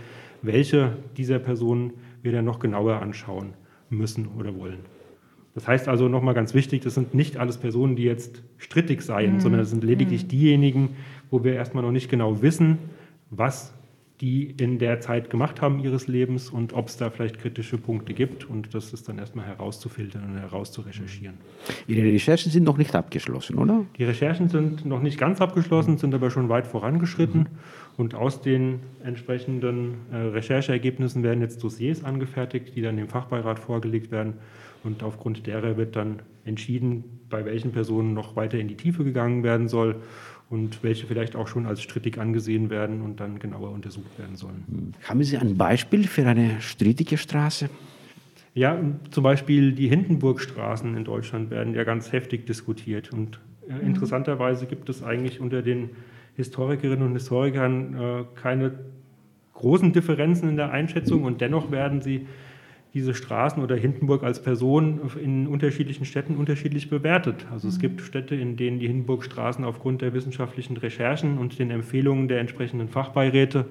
welche 0.44 0.96
dieser 1.16 1.38
Personen 1.38 1.94
wir 2.22 2.32
dann 2.32 2.44
noch 2.44 2.58
genauer 2.58 3.00
anschauen 3.02 3.54
müssen 3.90 4.28
oder 4.38 4.56
wollen. 4.56 4.80
Das 5.54 5.68
heißt 5.68 5.88
also 5.88 6.08
nochmal 6.08 6.34
ganz 6.34 6.52
wichtig, 6.52 6.82
das 6.82 6.94
sind 6.94 7.14
nicht 7.14 7.36
alles 7.36 7.58
Personen, 7.58 7.94
die 7.96 8.02
jetzt 8.02 8.42
strittig 8.58 9.02
seien, 9.02 9.34
mhm. 9.34 9.40
sondern 9.40 9.60
das 9.60 9.70
sind 9.70 9.84
lediglich 9.84 10.24
mhm. 10.24 10.28
diejenigen, 10.28 10.96
wo 11.30 11.44
wir 11.44 11.54
erstmal 11.54 11.84
noch 11.84 11.92
nicht 11.92 12.10
genau 12.10 12.42
wissen, 12.42 12.78
was 13.30 13.72
die 14.24 14.54
in 14.58 14.78
der 14.78 15.00
Zeit 15.00 15.28
gemacht 15.28 15.60
haben 15.60 15.80
ihres 15.80 16.08
Lebens 16.08 16.48
und 16.48 16.72
ob 16.72 16.88
es 16.88 16.96
da 16.96 17.10
vielleicht 17.10 17.38
kritische 17.38 17.76
Punkte 17.76 18.14
gibt 18.14 18.48
und 18.48 18.74
das 18.74 18.94
ist 18.94 19.06
dann 19.06 19.18
erstmal 19.18 19.44
herauszufiltern 19.44 20.24
und 20.24 20.38
herauszurecherchieren. 20.38 21.36
Ihre 21.86 22.06
Recherchen 22.10 22.50
sind 22.50 22.64
noch 22.64 22.78
nicht 22.78 22.94
abgeschlossen, 22.94 23.58
oder? 23.58 23.84
Die 23.98 24.04
Recherchen 24.04 24.48
sind 24.48 24.86
noch 24.86 25.02
nicht 25.02 25.18
ganz 25.18 25.42
abgeschlossen, 25.42 25.98
sind 25.98 26.14
aber 26.14 26.30
schon 26.30 26.48
weit 26.48 26.66
vorangeschritten 26.66 27.40
mhm. 27.40 27.46
und 27.98 28.14
aus 28.14 28.40
den 28.40 28.80
entsprechenden 29.02 29.96
äh, 30.10 30.16
Rechercheergebnissen 30.16 31.22
werden 31.22 31.42
jetzt 31.42 31.62
Dossiers 31.62 32.02
angefertigt, 32.02 32.74
die 32.74 32.80
dann 32.80 32.96
dem 32.96 33.08
Fachbeirat 33.08 33.58
vorgelegt 33.58 34.10
werden 34.10 34.38
und 34.84 35.02
aufgrund 35.02 35.46
derer 35.46 35.76
wird 35.76 35.96
dann 35.96 36.22
entschieden, 36.46 37.20
bei 37.28 37.44
welchen 37.44 37.72
Personen 37.72 38.14
noch 38.14 38.36
weiter 38.36 38.58
in 38.58 38.68
die 38.68 38.76
Tiefe 38.76 39.04
gegangen 39.04 39.42
werden 39.42 39.68
soll 39.68 39.96
und 40.54 40.84
welche 40.84 41.06
vielleicht 41.06 41.34
auch 41.34 41.48
schon 41.48 41.66
als 41.66 41.82
strittig 41.82 42.18
angesehen 42.18 42.70
werden 42.70 43.02
und 43.02 43.18
dann 43.18 43.40
genauer 43.40 43.72
untersucht 43.72 44.16
werden 44.18 44.36
sollen. 44.36 44.94
Haben 45.02 45.24
Sie 45.24 45.36
ein 45.36 45.56
Beispiel 45.58 46.06
für 46.06 46.24
eine 46.26 46.60
strittige 46.60 47.18
Straße? 47.18 47.68
Ja, 48.54 48.78
zum 49.10 49.24
Beispiel 49.24 49.72
die 49.72 49.88
Hindenburgstraßen 49.88 50.96
in 50.96 51.04
Deutschland 51.04 51.50
werden 51.50 51.74
ja 51.74 51.82
ganz 51.82 52.12
heftig 52.12 52.46
diskutiert. 52.46 53.12
Und 53.12 53.40
äh, 53.68 53.72
mhm. 53.72 53.88
interessanterweise 53.88 54.66
gibt 54.66 54.88
es 54.88 55.02
eigentlich 55.02 55.40
unter 55.40 55.60
den 55.60 55.90
Historikerinnen 56.36 57.04
und 57.04 57.14
Historikern 57.14 57.94
äh, 57.94 58.24
keine 58.40 58.78
großen 59.54 59.92
Differenzen 59.92 60.48
in 60.48 60.56
der 60.56 60.70
Einschätzung 60.70 61.24
und 61.24 61.40
dennoch 61.40 61.72
werden 61.72 62.00
sie 62.00 62.26
diese 62.94 63.12
Straßen 63.12 63.62
oder 63.62 63.74
Hindenburg 63.74 64.22
als 64.22 64.40
Person 64.40 65.00
in 65.20 65.48
unterschiedlichen 65.48 66.04
Städten 66.04 66.36
unterschiedlich 66.36 66.88
bewertet. 66.88 67.44
Also 67.50 67.66
es 67.66 67.76
mhm. 67.78 67.80
gibt 67.80 68.00
Städte, 68.00 68.36
in 68.36 68.56
denen 68.56 68.78
die 68.78 68.86
Hindenburgstraßen 68.86 69.64
aufgrund 69.64 70.00
der 70.00 70.14
wissenschaftlichen 70.14 70.76
Recherchen 70.76 71.38
und 71.38 71.58
den 71.58 71.72
Empfehlungen 71.72 72.28
der 72.28 72.38
entsprechenden 72.38 72.88
Fachbeiräte 72.88 73.66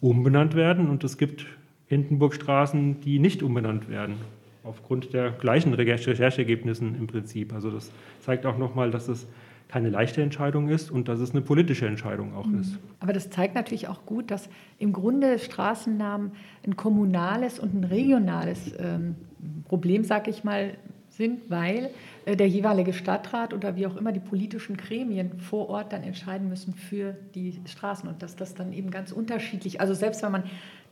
umbenannt 0.00 0.54
werden 0.54 0.88
und 0.88 1.02
es 1.02 1.18
gibt 1.18 1.46
Hindenburgstraßen, 1.88 3.00
die 3.00 3.18
nicht 3.18 3.42
umbenannt 3.42 3.88
werden, 3.88 4.14
aufgrund 4.62 5.12
der 5.12 5.30
gleichen 5.30 5.74
Recherchergebnissen 5.74 6.96
im 6.96 7.06
Prinzip. 7.06 7.52
Also 7.52 7.70
das 7.70 7.90
zeigt 8.20 8.46
auch 8.46 8.58
nochmal, 8.58 8.90
dass 8.90 9.08
es 9.08 9.26
keine 9.68 9.90
leichte 9.90 10.22
Entscheidung 10.22 10.68
ist 10.68 10.90
und 10.90 11.08
dass 11.08 11.18
es 11.20 11.32
eine 11.32 11.40
politische 11.40 11.86
Entscheidung 11.86 12.34
auch 12.34 12.46
mhm. 12.46 12.60
ist. 12.60 12.78
Aber 13.00 13.12
das 13.12 13.30
zeigt 13.30 13.54
natürlich 13.54 13.88
auch 13.88 14.06
gut, 14.06 14.30
dass 14.30 14.48
im 14.78 14.92
Grunde 14.92 15.38
Straßennamen 15.38 16.32
ein 16.64 16.76
kommunales 16.76 17.58
und 17.58 17.74
ein 17.74 17.84
regionales 17.84 18.72
ähm, 18.78 19.16
Problem, 19.64 20.04
sag 20.04 20.28
ich 20.28 20.44
mal, 20.44 20.74
sind, 21.16 21.50
weil 21.50 21.90
äh, 22.26 22.36
der 22.36 22.48
jeweilige 22.48 22.92
Stadtrat 22.92 23.54
oder 23.54 23.74
wie 23.76 23.86
auch 23.86 23.96
immer 23.96 24.12
die 24.12 24.20
politischen 24.20 24.76
Gremien 24.76 25.38
vor 25.40 25.68
Ort 25.68 25.92
dann 25.92 26.02
entscheiden 26.02 26.48
müssen 26.48 26.74
für 26.74 27.16
die 27.34 27.58
Straßen 27.66 28.08
und 28.08 28.22
dass 28.22 28.36
das 28.36 28.54
dann 28.54 28.72
eben 28.72 28.90
ganz 28.90 29.12
unterschiedlich, 29.12 29.80
also 29.80 29.94
selbst 29.94 30.22
wenn 30.22 30.32
man 30.32 30.44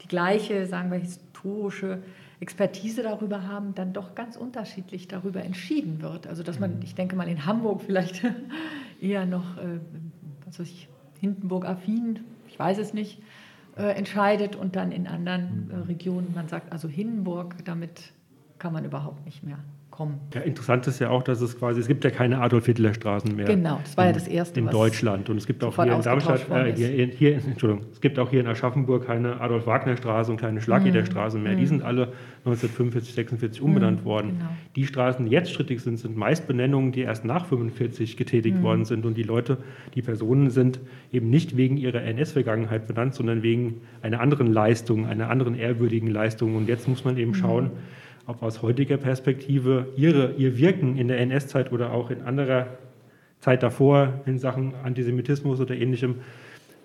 die 0.02 0.08
gleiche, 0.08 0.66
sagen 0.66 0.90
wir, 0.90 0.98
historische 0.98 2.02
Expertise 2.44 3.02
darüber 3.02 3.48
haben, 3.48 3.74
dann 3.74 3.94
doch 3.94 4.14
ganz 4.14 4.36
unterschiedlich 4.36 5.08
darüber 5.08 5.42
entschieden 5.42 6.02
wird. 6.02 6.26
Also 6.26 6.42
dass 6.42 6.60
man, 6.60 6.76
mhm. 6.76 6.82
ich 6.82 6.94
denke 6.94 7.16
mal 7.16 7.26
in 7.26 7.46
Hamburg 7.46 7.80
vielleicht 7.80 8.22
eher 9.00 9.24
noch, 9.24 9.56
äh, 9.56 9.80
was 10.44 10.60
weiß 10.60 10.68
ich, 10.68 10.88
Hindenburg-affin, 11.20 12.20
ich 12.46 12.58
weiß 12.58 12.76
es 12.76 12.92
nicht, 12.92 13.22
äh, 13.78 13.96
entscheidet 13.96 14.56
und 14.56 14.76
dann 14.76 14.92
in 14.92 15.06
anderen 15.06 15.70
äh, 15.70 15.76
Regionen, 15.86 16.34
man 16.34 16.48
sagt 16.48 16.70
also 16.70 16.86
Hindenburg, 16.86 17.64
damit 17.64 18.12
kann 18.58 18.74
man 18.74 18.84
überhaupt 18.84 19.24
nicht 19.24 19.42
mehr 19.42 19.58
kommen. 19.94 20.20
Ja, 20.34 20.40
interessant 20.40 20.86
ist 20.88 20.98
ja 20.98 21.10
auch, 21.10 21.22
dass 21.22 21.40
es 21.40 21.56
quasi, 21.56 21.80
es 21.80 21.86
gibt 21.86 22.02
ja 22.02 22.10
keine 22.10 22.40
Adolf-Hitler-Straßen 22.40 23.34
mehr. 23.34 23.46
Genau, 23.46 23.78
das 23.82 23.96
war 23.96 24.04
in, 24.04 24.10
ja 24.10 24.14
das 24.14 24.26
erste. 24.26 24.58
In 24.58 24.66
Deutschland. 24.66 25.30
Und 25.30 25.36
es 25.36 25.46
gibt 25.46 25.62
auch 25.62 25.76
hier 25.76 25.94
in 25.94 26.02
Darmstadt, 26.02 26.50
äh, 26.50 26.72
hier, 26.74 27.06
hier, 27.06 27.34
Entschuldigung, 27.36 27.86
es 27.92 28.00
gibt 28.00 28.18
auch 28.18 28.28
hier 28.28 28.40
in 28.40 28.48
Aschaffenburg 28.48 29.06
keine 29.06 29.40
Adolf-Wagner-Straße 29.40 30.32
und 30.32 30.40
keine 30.40 30.60
Schlageder-Straße 30.60 31.38
mehr. 31.38 31.52
Mhm. 31.52 31.58
Die 31.58 31.66
sind 31.66 31.82
alle 31.82 32.12
1945, 32.44 33.14
46 33.14 33.62
umbenannt 33.62 34.00
mhm, 34.00 34.04
worden. 34.04 34.28
Genau. 34.30 34.50
Die 34.74 34.86
Straßen, 34.86 35.26
die 35.26 35.30
jetzt 35.30 35.52
strittig 35.52 35.80
sind, 35.80 35.98
sind 35.98 36.16
meist 36.16 36.48
Benennungen, 36.48 36.90
die 36.90 37.02
erst 37.02 37.24
nach 37.24 37.46
45 37.46 38.16
getätigt 38.16 38.58
mhm. 38.58 38.62
worden 38.62 38.84
sind. 38.84 39.06
Und 39.06 39.16
die 39.16 39.22
Leute, 39.22 39.58
die 39.94 40.02
Personen 40.02 40.50
sind 40.50 40.80
eben 41.12 41.30
nicht 41.30 41.56
wegen 41.56 41.76
ihrer 41.76 42.02
NS-Vergangenheit 42.02 42.88
benannt, 42.88 43.14
sondern 43.14 43.44
wegen 43.44 43.82
einer 44.02 44.20
anderen 44.20 44.52
Leistung, 44.52 45.06
einer 45.06 45.30
anderen 45.30 45.54
ehrwürdigen 45.54 46.10
Leistung. 46.10 46.56
Und 46.56 46.68
jetzt 46.68 46.88
muss 46.88 47.04
man 47.04 47.16
eben 47.16 47.30
mhm. 47.30 47.34
schauen, 47.36 47.70
ob 48.26 48.42
aus 48.42 48.62
heutiger 48.62 48.96
Perspektive 48.96 49.88
ihre, 49.96 50.32
ihr 50.32 50.56
Wirken 50.58 50.96
in 50.96 51.08
der 51.08 51.18
NS-Zeit 51.18 51.72
oder 51.72 51.92
auch 51.92 52.10
in 52.10 52.22
anderer 52.22 52.66
Zeit 53.40 53.62
davor 53.62 54.22
in 54.26 54.38
Sachen 54.38 54.74
Antisemitismus 54.82 55.60
oder 55.60 55.74
ähnlichem 55.74 56.16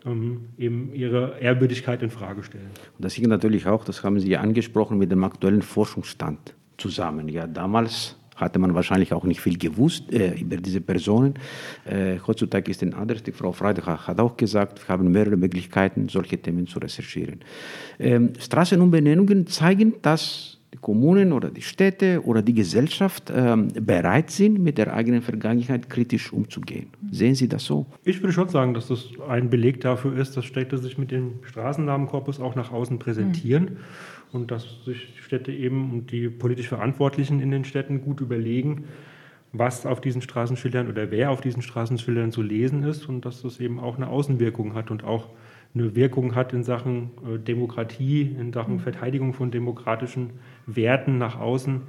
ähm, 0.05 0.49
eben 0.57 0.93
ihre 0.93 1.39
Ehrwürdigkeit 1.39 2.01
in 2.03 2.09
Frage 2.09 2.43
stellen. 2.43 2.69
Und 2.97 3.05
das 3.05 3.17
hängt 3.17 3.27
natürlich 3.27 3.67
auch, 3.67 3.83
das 3.85 4.03
haben 4.03 4.19
Sie 4.19 4.29
ja 4.29 4.41
angesprochen, 4.41 4.97
mit 4.97 5.11
dem 5.11 5.23
aktuellen 5.23 5.61
Forschungsstand 5.61 6.55
zusammen. 6.77 7.27
Ja, 7.29 7.47
damals 7.47 8.15
hatte 8.35 8.59
man 8.59 8.73
wahrscheinlich 8.73 9.13
auch 9.13 9.25
nicht 9.25 9.41
viel 9.41 9.57
gewusst 9.57 10.11
äh, 10.13 10.39
über 10.39 10.57
diese 10.57 10.81
Personen. 10.81 11.33
Äh, 11.85 12.17
heutzutage 12.25 12.71
ist 12.71 12.81
es 12.81 12.93
anders. 12.93 13.23
Die 13.23 13.31
Frau 13.31 13.51
Freitag 13.51 14.07
hat 14.07 14.19
auch 14.19 14.37
gesagt, 14.37 14.87
wir 14.87 14.93
haben 14.93 15.11
mehrere 15.11 15.35
Möglichkeiten, 15.35 16.07
solche 16.07 16.37
Themen 16.37 16.67
zu 16.67 16.79
recherchieren. 16.79 17.39
Ähm, 17.99 18.33
Straßenumbenennungen 18.39 19.47
zeigen, 19.47 19.95
dass 20.01 20.58
die 20.73 20.77
Kommunen 20.77 21.33
oder 21.33 21.49
die 21.49 21.61
Städte 21.61 22.21
oder 22.23 22.41
die 22.41 22.53
Gesellschaft 22.53 23.31
ähm, 23.35 23.69
bereit 23.81 24.29
sind, 24.29 24.59
mit 24.59 24.77
der 24.77 24.93
eigenen 24.93 25.21
Vergangenheit 25.21 25.89
kritisch 25.89 26.31
umzugehen. 26.31 26.87
Sehen 27.11 27.35
Sie 27.35 27.47
das 27.47 27.65
so? 27.65 27.87
Ich 28.03 28.21
würde 28.21 28.33
schon 28.33 28.49
sagen, 28.49 28.73
dass 28.73 28.87
das 28.87 29.07
ein 29.27 29.49
Beleg 29.49 29.81
dafür 29.81 30.15
ist, 30.17 30.37
dass 30.37 30.45
Städte 30.45 30.77
sich 30.77 30.97
mit 30.97 31.11
dem 31.11 31.39
Straßennamenkorpus 31.43 32.39
auch 32.39 32.55
nach 32.55 32.71
außen 32.71 32.99
präsentieren 32.99 33.63
mhm. 33.63 33.77
und 34.31 34.51
dass 34.51 34.83
sich 34.85 35.13
Städte 35.21 35.51
eben 35.51 35.91
und 35.91 36.11
die 36.11 36.29
politisch 36.29 36.67
Verantwortlichen 36.67 37.39
in 37.39 37.49
den 37.49 37.65
Städten 37.65 38.01
gut 38.01 38.21
überlegen, 38.21 38.85
was 39.51 39.87
auf 39.87 39.99
diesen 40.01 40.21
Straßenschildern 40.21 40.87
oder 40.87 41.09
wer 41.09 41.31
auf 41.31 41.41
diesen 41.41 41.63
Straßenschildern 41.63 42.31
zu 42.31 42.43
lesen 42.43 42.83
ist 42.83 43.09
und 43.09 43.25
dass 43.25 43.41
das 43.41 43.59
eben 43.59 43.79
auch 43.79 43.95
eine 43.95 44.07
Außenwirkung 44.07 44.75
hat 44.75 44.91
und 44.91 45.03
auch 45.03 45.29
eine 45.73 45.95
Wirkung 45.95 46.35
hat 46.35 46.53
in 46.53 46.63
Sachen 46.63 47.11
äh, 47.25 47.37
Demokratie, 47.37 48.21
in 48.21 48.51
Sachen 48.53 48.75
mhm. 48.75 48.79
Verteidigung 48.79 49.33
von 49.33 49.51
demokratischen 49.51 50.31
Werten 50.65 51.17
nach 51.17 51.39
außen, 51.39 51.81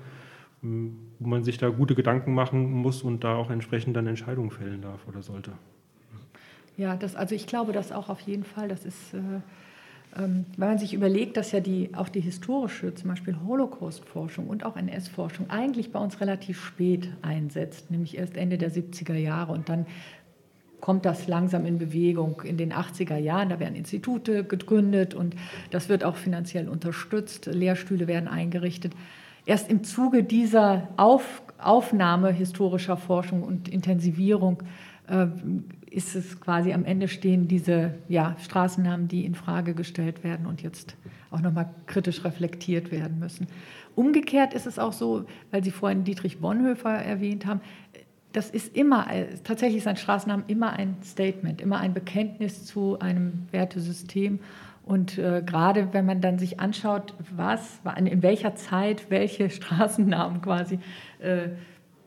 ähm, 0.62 0.96
wo 1.18 1.28
man 1.28 1.44
sich 1.44 1.58
da 1.58 1.68
gute 1.70 1.94
Gedanken 1.94 2.34
machen 2.34 2.70
muss 2.70 3.02
und 3.02 3.24
da 3.24 3.36
auch 3.36 3.50
entsprechend 3.50 3.96
dann 3.96 4.06
Entscheidungen 4.06 4.50
fällen 4.50 4.82
darf 4.82 5.06
oder 5.08 5.22
sollte. 5.22 5.52
Ja, 6.76 6.96
das, 6.96 7.14
also 7.14 7.34
ich 7.34 7.46
glaube 7.46 7.72
das 7.72 7.92
auch 7.92 8.08
auf 8.08 8.20
jeden 8.20 8.44
Fall. 8.44 8.68
Das 8.68 8.84
ist, 8.84 9.14
äh, 9.14 9.18
ähm, 10.18 10.46
wenn 10.56 10.68
man 10.68 10.78
sich 10.78 10.94
überlegt, 10.94 11.36
dass 11.36 11.52
ja 11.52 11.60
die, 11.60 11.90
auch 11.94 12.08
die 12.08 12.20
historische, 12.20 12.94
zum 12.94 13.10
Beispiel 13.10 13.36
Holocaust-Forschung 13.46 14.46
und 14.46 14.64
auch 14.64 14.76
NS-Forschung 14.76 15.50
eigentlich 15.50 15.92
bei 15.92 15.98
uns 15.98 16.20
relativ 16.20 16.64
spät 16.64 17.10
einsetzt, 17.22 17.90
nämlich 17.90 18.16
erst 18.16 18.36
Ende 18.36 18.56
der 18.56 18.72
70er 18.72 19.14
Jahre 19.14 19.52
und 19.52 19.68
dann 19.68 19.86
kommt 20.80 21.04
das 21.04 21.26
langsam 21.28 21.66
in 21.66 21.78
Bewegung. 21.78 22.42
In 22.42 22.56
den 22.56 22.72
80er 22.72 23.16
Jahren, 23.16 23.50
da 23.50 23.60
werden 23.60 23.74
Institute 23.74 24.44
gegründet 24.44 25.14
und 25.14 25.36
das 25.70 25.88
wird 25.88 26.04
auch 26.04 26.16
finanziell 26.16 26.68
unterstützt. 26.68 27.46
Lehrstühle 27.46 28.06
werden 28.06 28.28
eingerichtet. 28.28 28.94
Erst 29.46 29.70
im 29.70 29.84
Zuge 29.84 30.22
dieser 30.22 30.88
Auf, 30.96 31.42
Aufnahme 31.58 32.30
historischer 32.30 32.96
Forschung 32.96 33.42
und 33.42 33.68
Intensivierung 33.68 34.62
äh, 35.08 35.26
ist 35.90 36.14
es 36.14 36.40
quasi 36.40 36.72
am 36.72 36.84
Ende 36.84 37.08
stehen 37.08 37.48
diese 37.48 37.94
ja, 38.08 38.36
Straßennamen, 38.40 39.08
die 39.08 39.24
in 39.24 39.34
Frage 39.34 39.74
gestellt 39.74 40.22
werden 40.22 40.46
und 40.46 40.62
jetzt 40.62 40.96
auch 41.30 41.40
nochmal 41.40 41.70
kritisch 41.86 42.24
reflektiert 42.24 42.90
werden 42.90 43.18
müssen. 43.18 43.46
Umgekehrt 43.96 44.54
ist 44.54 44.66
es 44.66 44.78
auch 44.78 44.92
so, 44.92 45.24
weil 45.50 45.64
Sie 45.64 45.70
vorhin 45.70 46.04
Dietrich 46.04 46.38
Bonhoeffer 46.38 46.90
erwähnt 46.90 47.44
haben, 47.46 47.60
das 48.32 48.50
ist 48.50 48.76
immer, 48.76 49.10
äh, 49.12 49.26
tatsächlich 49.42 49.78
ist 49.78 49.86
ein 49.86 49.96
Straßennamen 49.96 50.44
immer 50.46 50.72
ein 50.72 50.96
Statement, 51.02 51.60
immer 51.60 51.78
ein 51.78 51.94
Bekenntnis 51.94 52.64
zu 52.64 52.98
einem 53.00 53.46
Wertesystem. 53.50 54.40
Und 54.84 55.18
äh, 55.18 55.42
gerade 55.44 55.92
wenn 55.92 56.06
man 56.06 56.20
dann 56.20 56.38
sich 56.38 56.58
anschaut, 56.60 57.14
was, 57.34 57.80
in 57.96 58.22
welcher 58.22 58.54
Zeit 58.54 59.10
welche 59.10 59.50
Straßennamen 59.50 60.42
quasi 60.42 60.78
äh, 61.20 61.50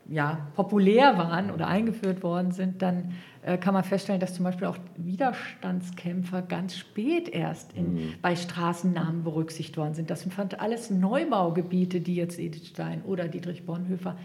ja, 0.08 0.46
populär 0.54 1.16
waren 1.16 1.50
oder 1.50 1.66
eingeführt 1.66 2.22
worden 2.22 2.52
sind, 2.52 2.82
dann 2.82 3.12
äh, 3.42 3.56
kann 3.56 3.72
man 3.72 3.84
feststellen, 3.84 4.20
dass 4.20 4.34
zum 4.34 4.44
Beispiel 4.44 4.66
auch 4.66 4.76
Widerstandskämpfer 4.96 6.42
ganz 6.42 6.76
spät 6.76 7.28
erst 7.28 7.72
in, 7.72 7.94
mhm. 7.94 8.14
bei 8.20 8.36
Straßennamen 8.36 9.24
berücksichtigt 9.24 9.76
worden 9.78 9.94
sind. 9.94 10.10
Das 10.10 10.20
sind 10.20 10.60
alles 10.60 10.90
Neubaugebiete, 10.90 12.00
die 12.00 12.16
jetzt 12.16 12.38
Edith 12.38 12.68
Stein 12.68 13.02
oder 13.02 13.28
Dietrich 13.28 13.64
Bonhoeffer 13.64 14.10
ähm, 14.10 14.16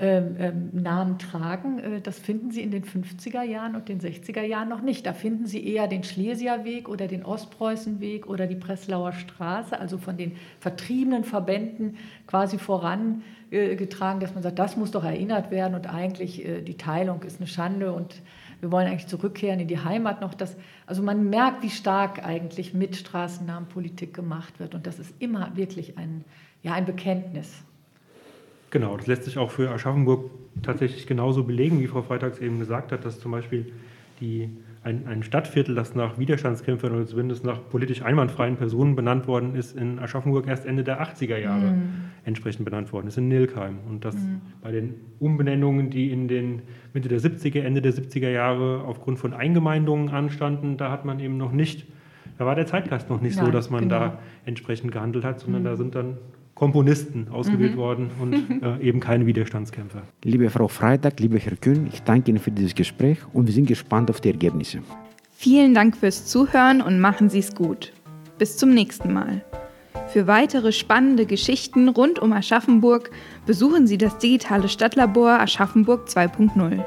ähm, 0.00 0.70
Namen 0.72 1.18
tragen. 1.18 1.78
Äh, 1.78 2.00
das 2.00 2.18
finden 2.18 2.50
Sie 2.50 2.62
in 2.62 2.70
den 2.70 2.84
50er 2.84 3.42
Jahren 3.42 3.76
und 3.76 3.88
den 3.90 4.00
60er 4.00 4.40
Jahren 4.42 4.70
noch 4.70 4.80
nicht. 4.80 5.04
Da 5.04 5.12
finden 5.12 5.44
Sie 5.44 5.62
eher 5.66 5.88
den 5.88 6.04
Schlesierweg 6.04 6.88
oder 6.88 7.06
den 7.06 7.22
Ostpreußenweg 7.22 8.26
oder 8.26 8.46
die 8.46 8.54
Breslauer 8.54 9.12
Straße, 9.12 9.78
also 9.78 9.98
von 9.98 10.16
den 10.16 10.32
vertriebenen 10.58 11.24
Verbänden 11.24 11.98
quasi 12.26 12.56
vorangetragen, 12.56 14.20
dass 14.20 14.32
man 14.32 14.42
sagt, 14.42 14.58
das 14.58 14.78
muss 14.78 14.90
doch 14.90 15.04
erinnert 15.04 15.50
werden 15.50 15.74
und 15.74 15.86
eigentlich 15.86 16.46
äh, 16.46 16.62
die 16.62 16.78
Teilung 16.78 17.22
ist 17.22 17.38
eine 17.38 17.46
Schande 17.46 17.92
und 17.92 18.22
wir 18.60 18.72
wollen 18.72 18.86
eigentlich 18.86 19.06
zurückkehren 19.06 19.60
in 19.60 19.68
die 19.68 19.84
Heimat 19.84 20.22
noch. 20.22 20.32
Das, 20.32 20.56
also 20.86 21.02
man 21.02 21.28
merkt, 21.28 21.62
wie 21.62 21.70
stark 21.70 22.24
eigentlich 22.24 22.72
mit 22.72 22.96
Straßennamenpolitik 22.96 24.14
gemacht 24.14 24.60
wird 24.60 24.74
und 24.74 24.86
das 24.86 24.98
ist 24.98 25.12
immer 25.18 25.56
wirklich 25.56 25.98
ein, 25.98 26.24
ja, 26.62 26.72
ein 26.72 26.86
Bekenntnis. 26.86 27.64
Genau, 28.70 28.96
das 28.96 29.06
lässt 29.06 29.24
sich 29.24 29.36
auch 29.36 29.50
für 29.50 29.70
Aschaffenburg 29.70 30.30
tatsächlich 30.62 31.06
genauso 31.06 31.44
belegen, 31.44 31.80
wie 31.80 31.88
Frau 31.88 32.02
Freitags 32.02 32.38
eben 32.38 32.58
gesagt 32.60 32.92
hat, 32.92 33.04
dass 33.04 33.18
zum 33.18 33.32
Beispiel 33.32 33.72
die, 34.20 34.48
ein, 34.84 35.06
ein 35.06 35.22
Stadtviertel, 35.22 35.74
das 35.74 35.94
nach 35.94 36.18
Widerstandskämpfern 36.18 36.94
oder 36.94 37.06
zumindest 37.06 37.44
nach 37.44 37.58
politisch 37.68 38.02
einwandfreien 38.02 38.56
Personen 38.56 38.94
benannt 38.94 39.26
worden 39.26 39.56
ist, 39.56 39.76
in 39.76 39.98
Aschaffenburg 39.98 40.46
erst 40.46 40.66
Ende 40.66 40.84
der 40.84 41.02
80er 41.02 41.36
Jahre 41.36 41.72
mhm. 41.72 41.92
entsprechend 42.24 42.64
benannt 42.64 42.92
worden 42.92 43.08
ist, 43.08 43.18
in 43.18 43.28
Nilkheim. 43.28 43.78
Und 43.88 44.04
das 44.04 44.14
mhm. 44.14 44.40
bei 44.62 44.70
den 44.70 44.94
Umbenennungen, 45.18 45.90
die 45.90 46.10
in 46.10 46.28
den 46.28 46.62
Mitte 46.92 47.08
der 47.08 47.20
70er, 47.20 47.60
Ende 47.60 47.82
der 47.82 47.92
70er 47.92 48.30
Jahre 48.30 48.84
aufgrund 48.86 49.18
von 49.18 49.34
Eingemeindungen 49.34 50.10
anstanden, 50.10 50.76
da 50.76 50.90
hat 50.90 51.04
man 51.04 51.18
eben 51.18 51.36
noch 51.36 51.52
nicht, 51.52 51.86
da 52.38 52.46
war 52.46 52.54
der 52.54 52.66
Zeitgeist 52.66 53.10
noch 53.10 53.20
nicht 53.20 53.36
Nein, 53.36 53.46
so, 53.46 53.50
dass 53.50 53.68
man 53.68 53.82
genau. 53.82 53.98
da 53.98 54.18
entsprechend 54.44 54.92
gehandelt 54.92 55.24
hat, 55.24 55.40
sondern 55.40 55.62
mhm. 55.62 55.66
da 55.66 55.76
sind 55.76 55.94
dann 55.94 56.18
Komponisten 56.60 57.28
ausgewählt 57.32 57.72
mhm. 57.72 57.78
worden 57.78 58.10
und 58.20 58.34
äh, 58.62 58.86
eben 58.86 59.00
keine 59.00 59.24
Widerstandskämpfer. 59.24 60.02
Liebe 60.24 60.50
Frau 60.50 60.68
Freitag, 60.68 61.18
lieber 61.18 61.38
Herr 61.38 61.56
Kühn, 61.56 61.88
ich 61.90 62.02
danke 62.02 62.28
Ihnen 62.28 62.38
für 62.38 62.50
dieses 62.50 62.74
Gespräch 62.74 63.16
und 63.32 63.46
wir 63.46 63.54
sind 63.54 63.66
gespannt 63.66 64.10
auf 64.10 64.20
die 64.20 64.28
Ergebnisse. 64.28 64.80
Vielen 65.32 65.72
Dank 65.72 65.96
fürs 65.96 66.26
Zuhören 66.26 66.82
und 66.82 67.00
machen 67.00 67.30
Sie 67.30 67.38
es 67.38 67.54
gut. 67.54 67.94
Bis 68.36 68.58
zum 68.58 68.74
nächsten 68.74 69.10
Mal. 69.10 69.42
Für 70.08 70.26
weitere 70.26 70.72
spannende 70.72 71.24
Geschichten 71.24 71.88
rund 71.88 72.18
um 72.18 72.30
Aschaffenburg 72.34 73.10
besuchen 73.46 73.86
Sie 73.86 73.96
das 73.96 74.18
digitale 74.18 74.68
Stadtlabor 74.68 75.40
Aschaffenburg 75.40 76.08
2.0. 76.08 76.84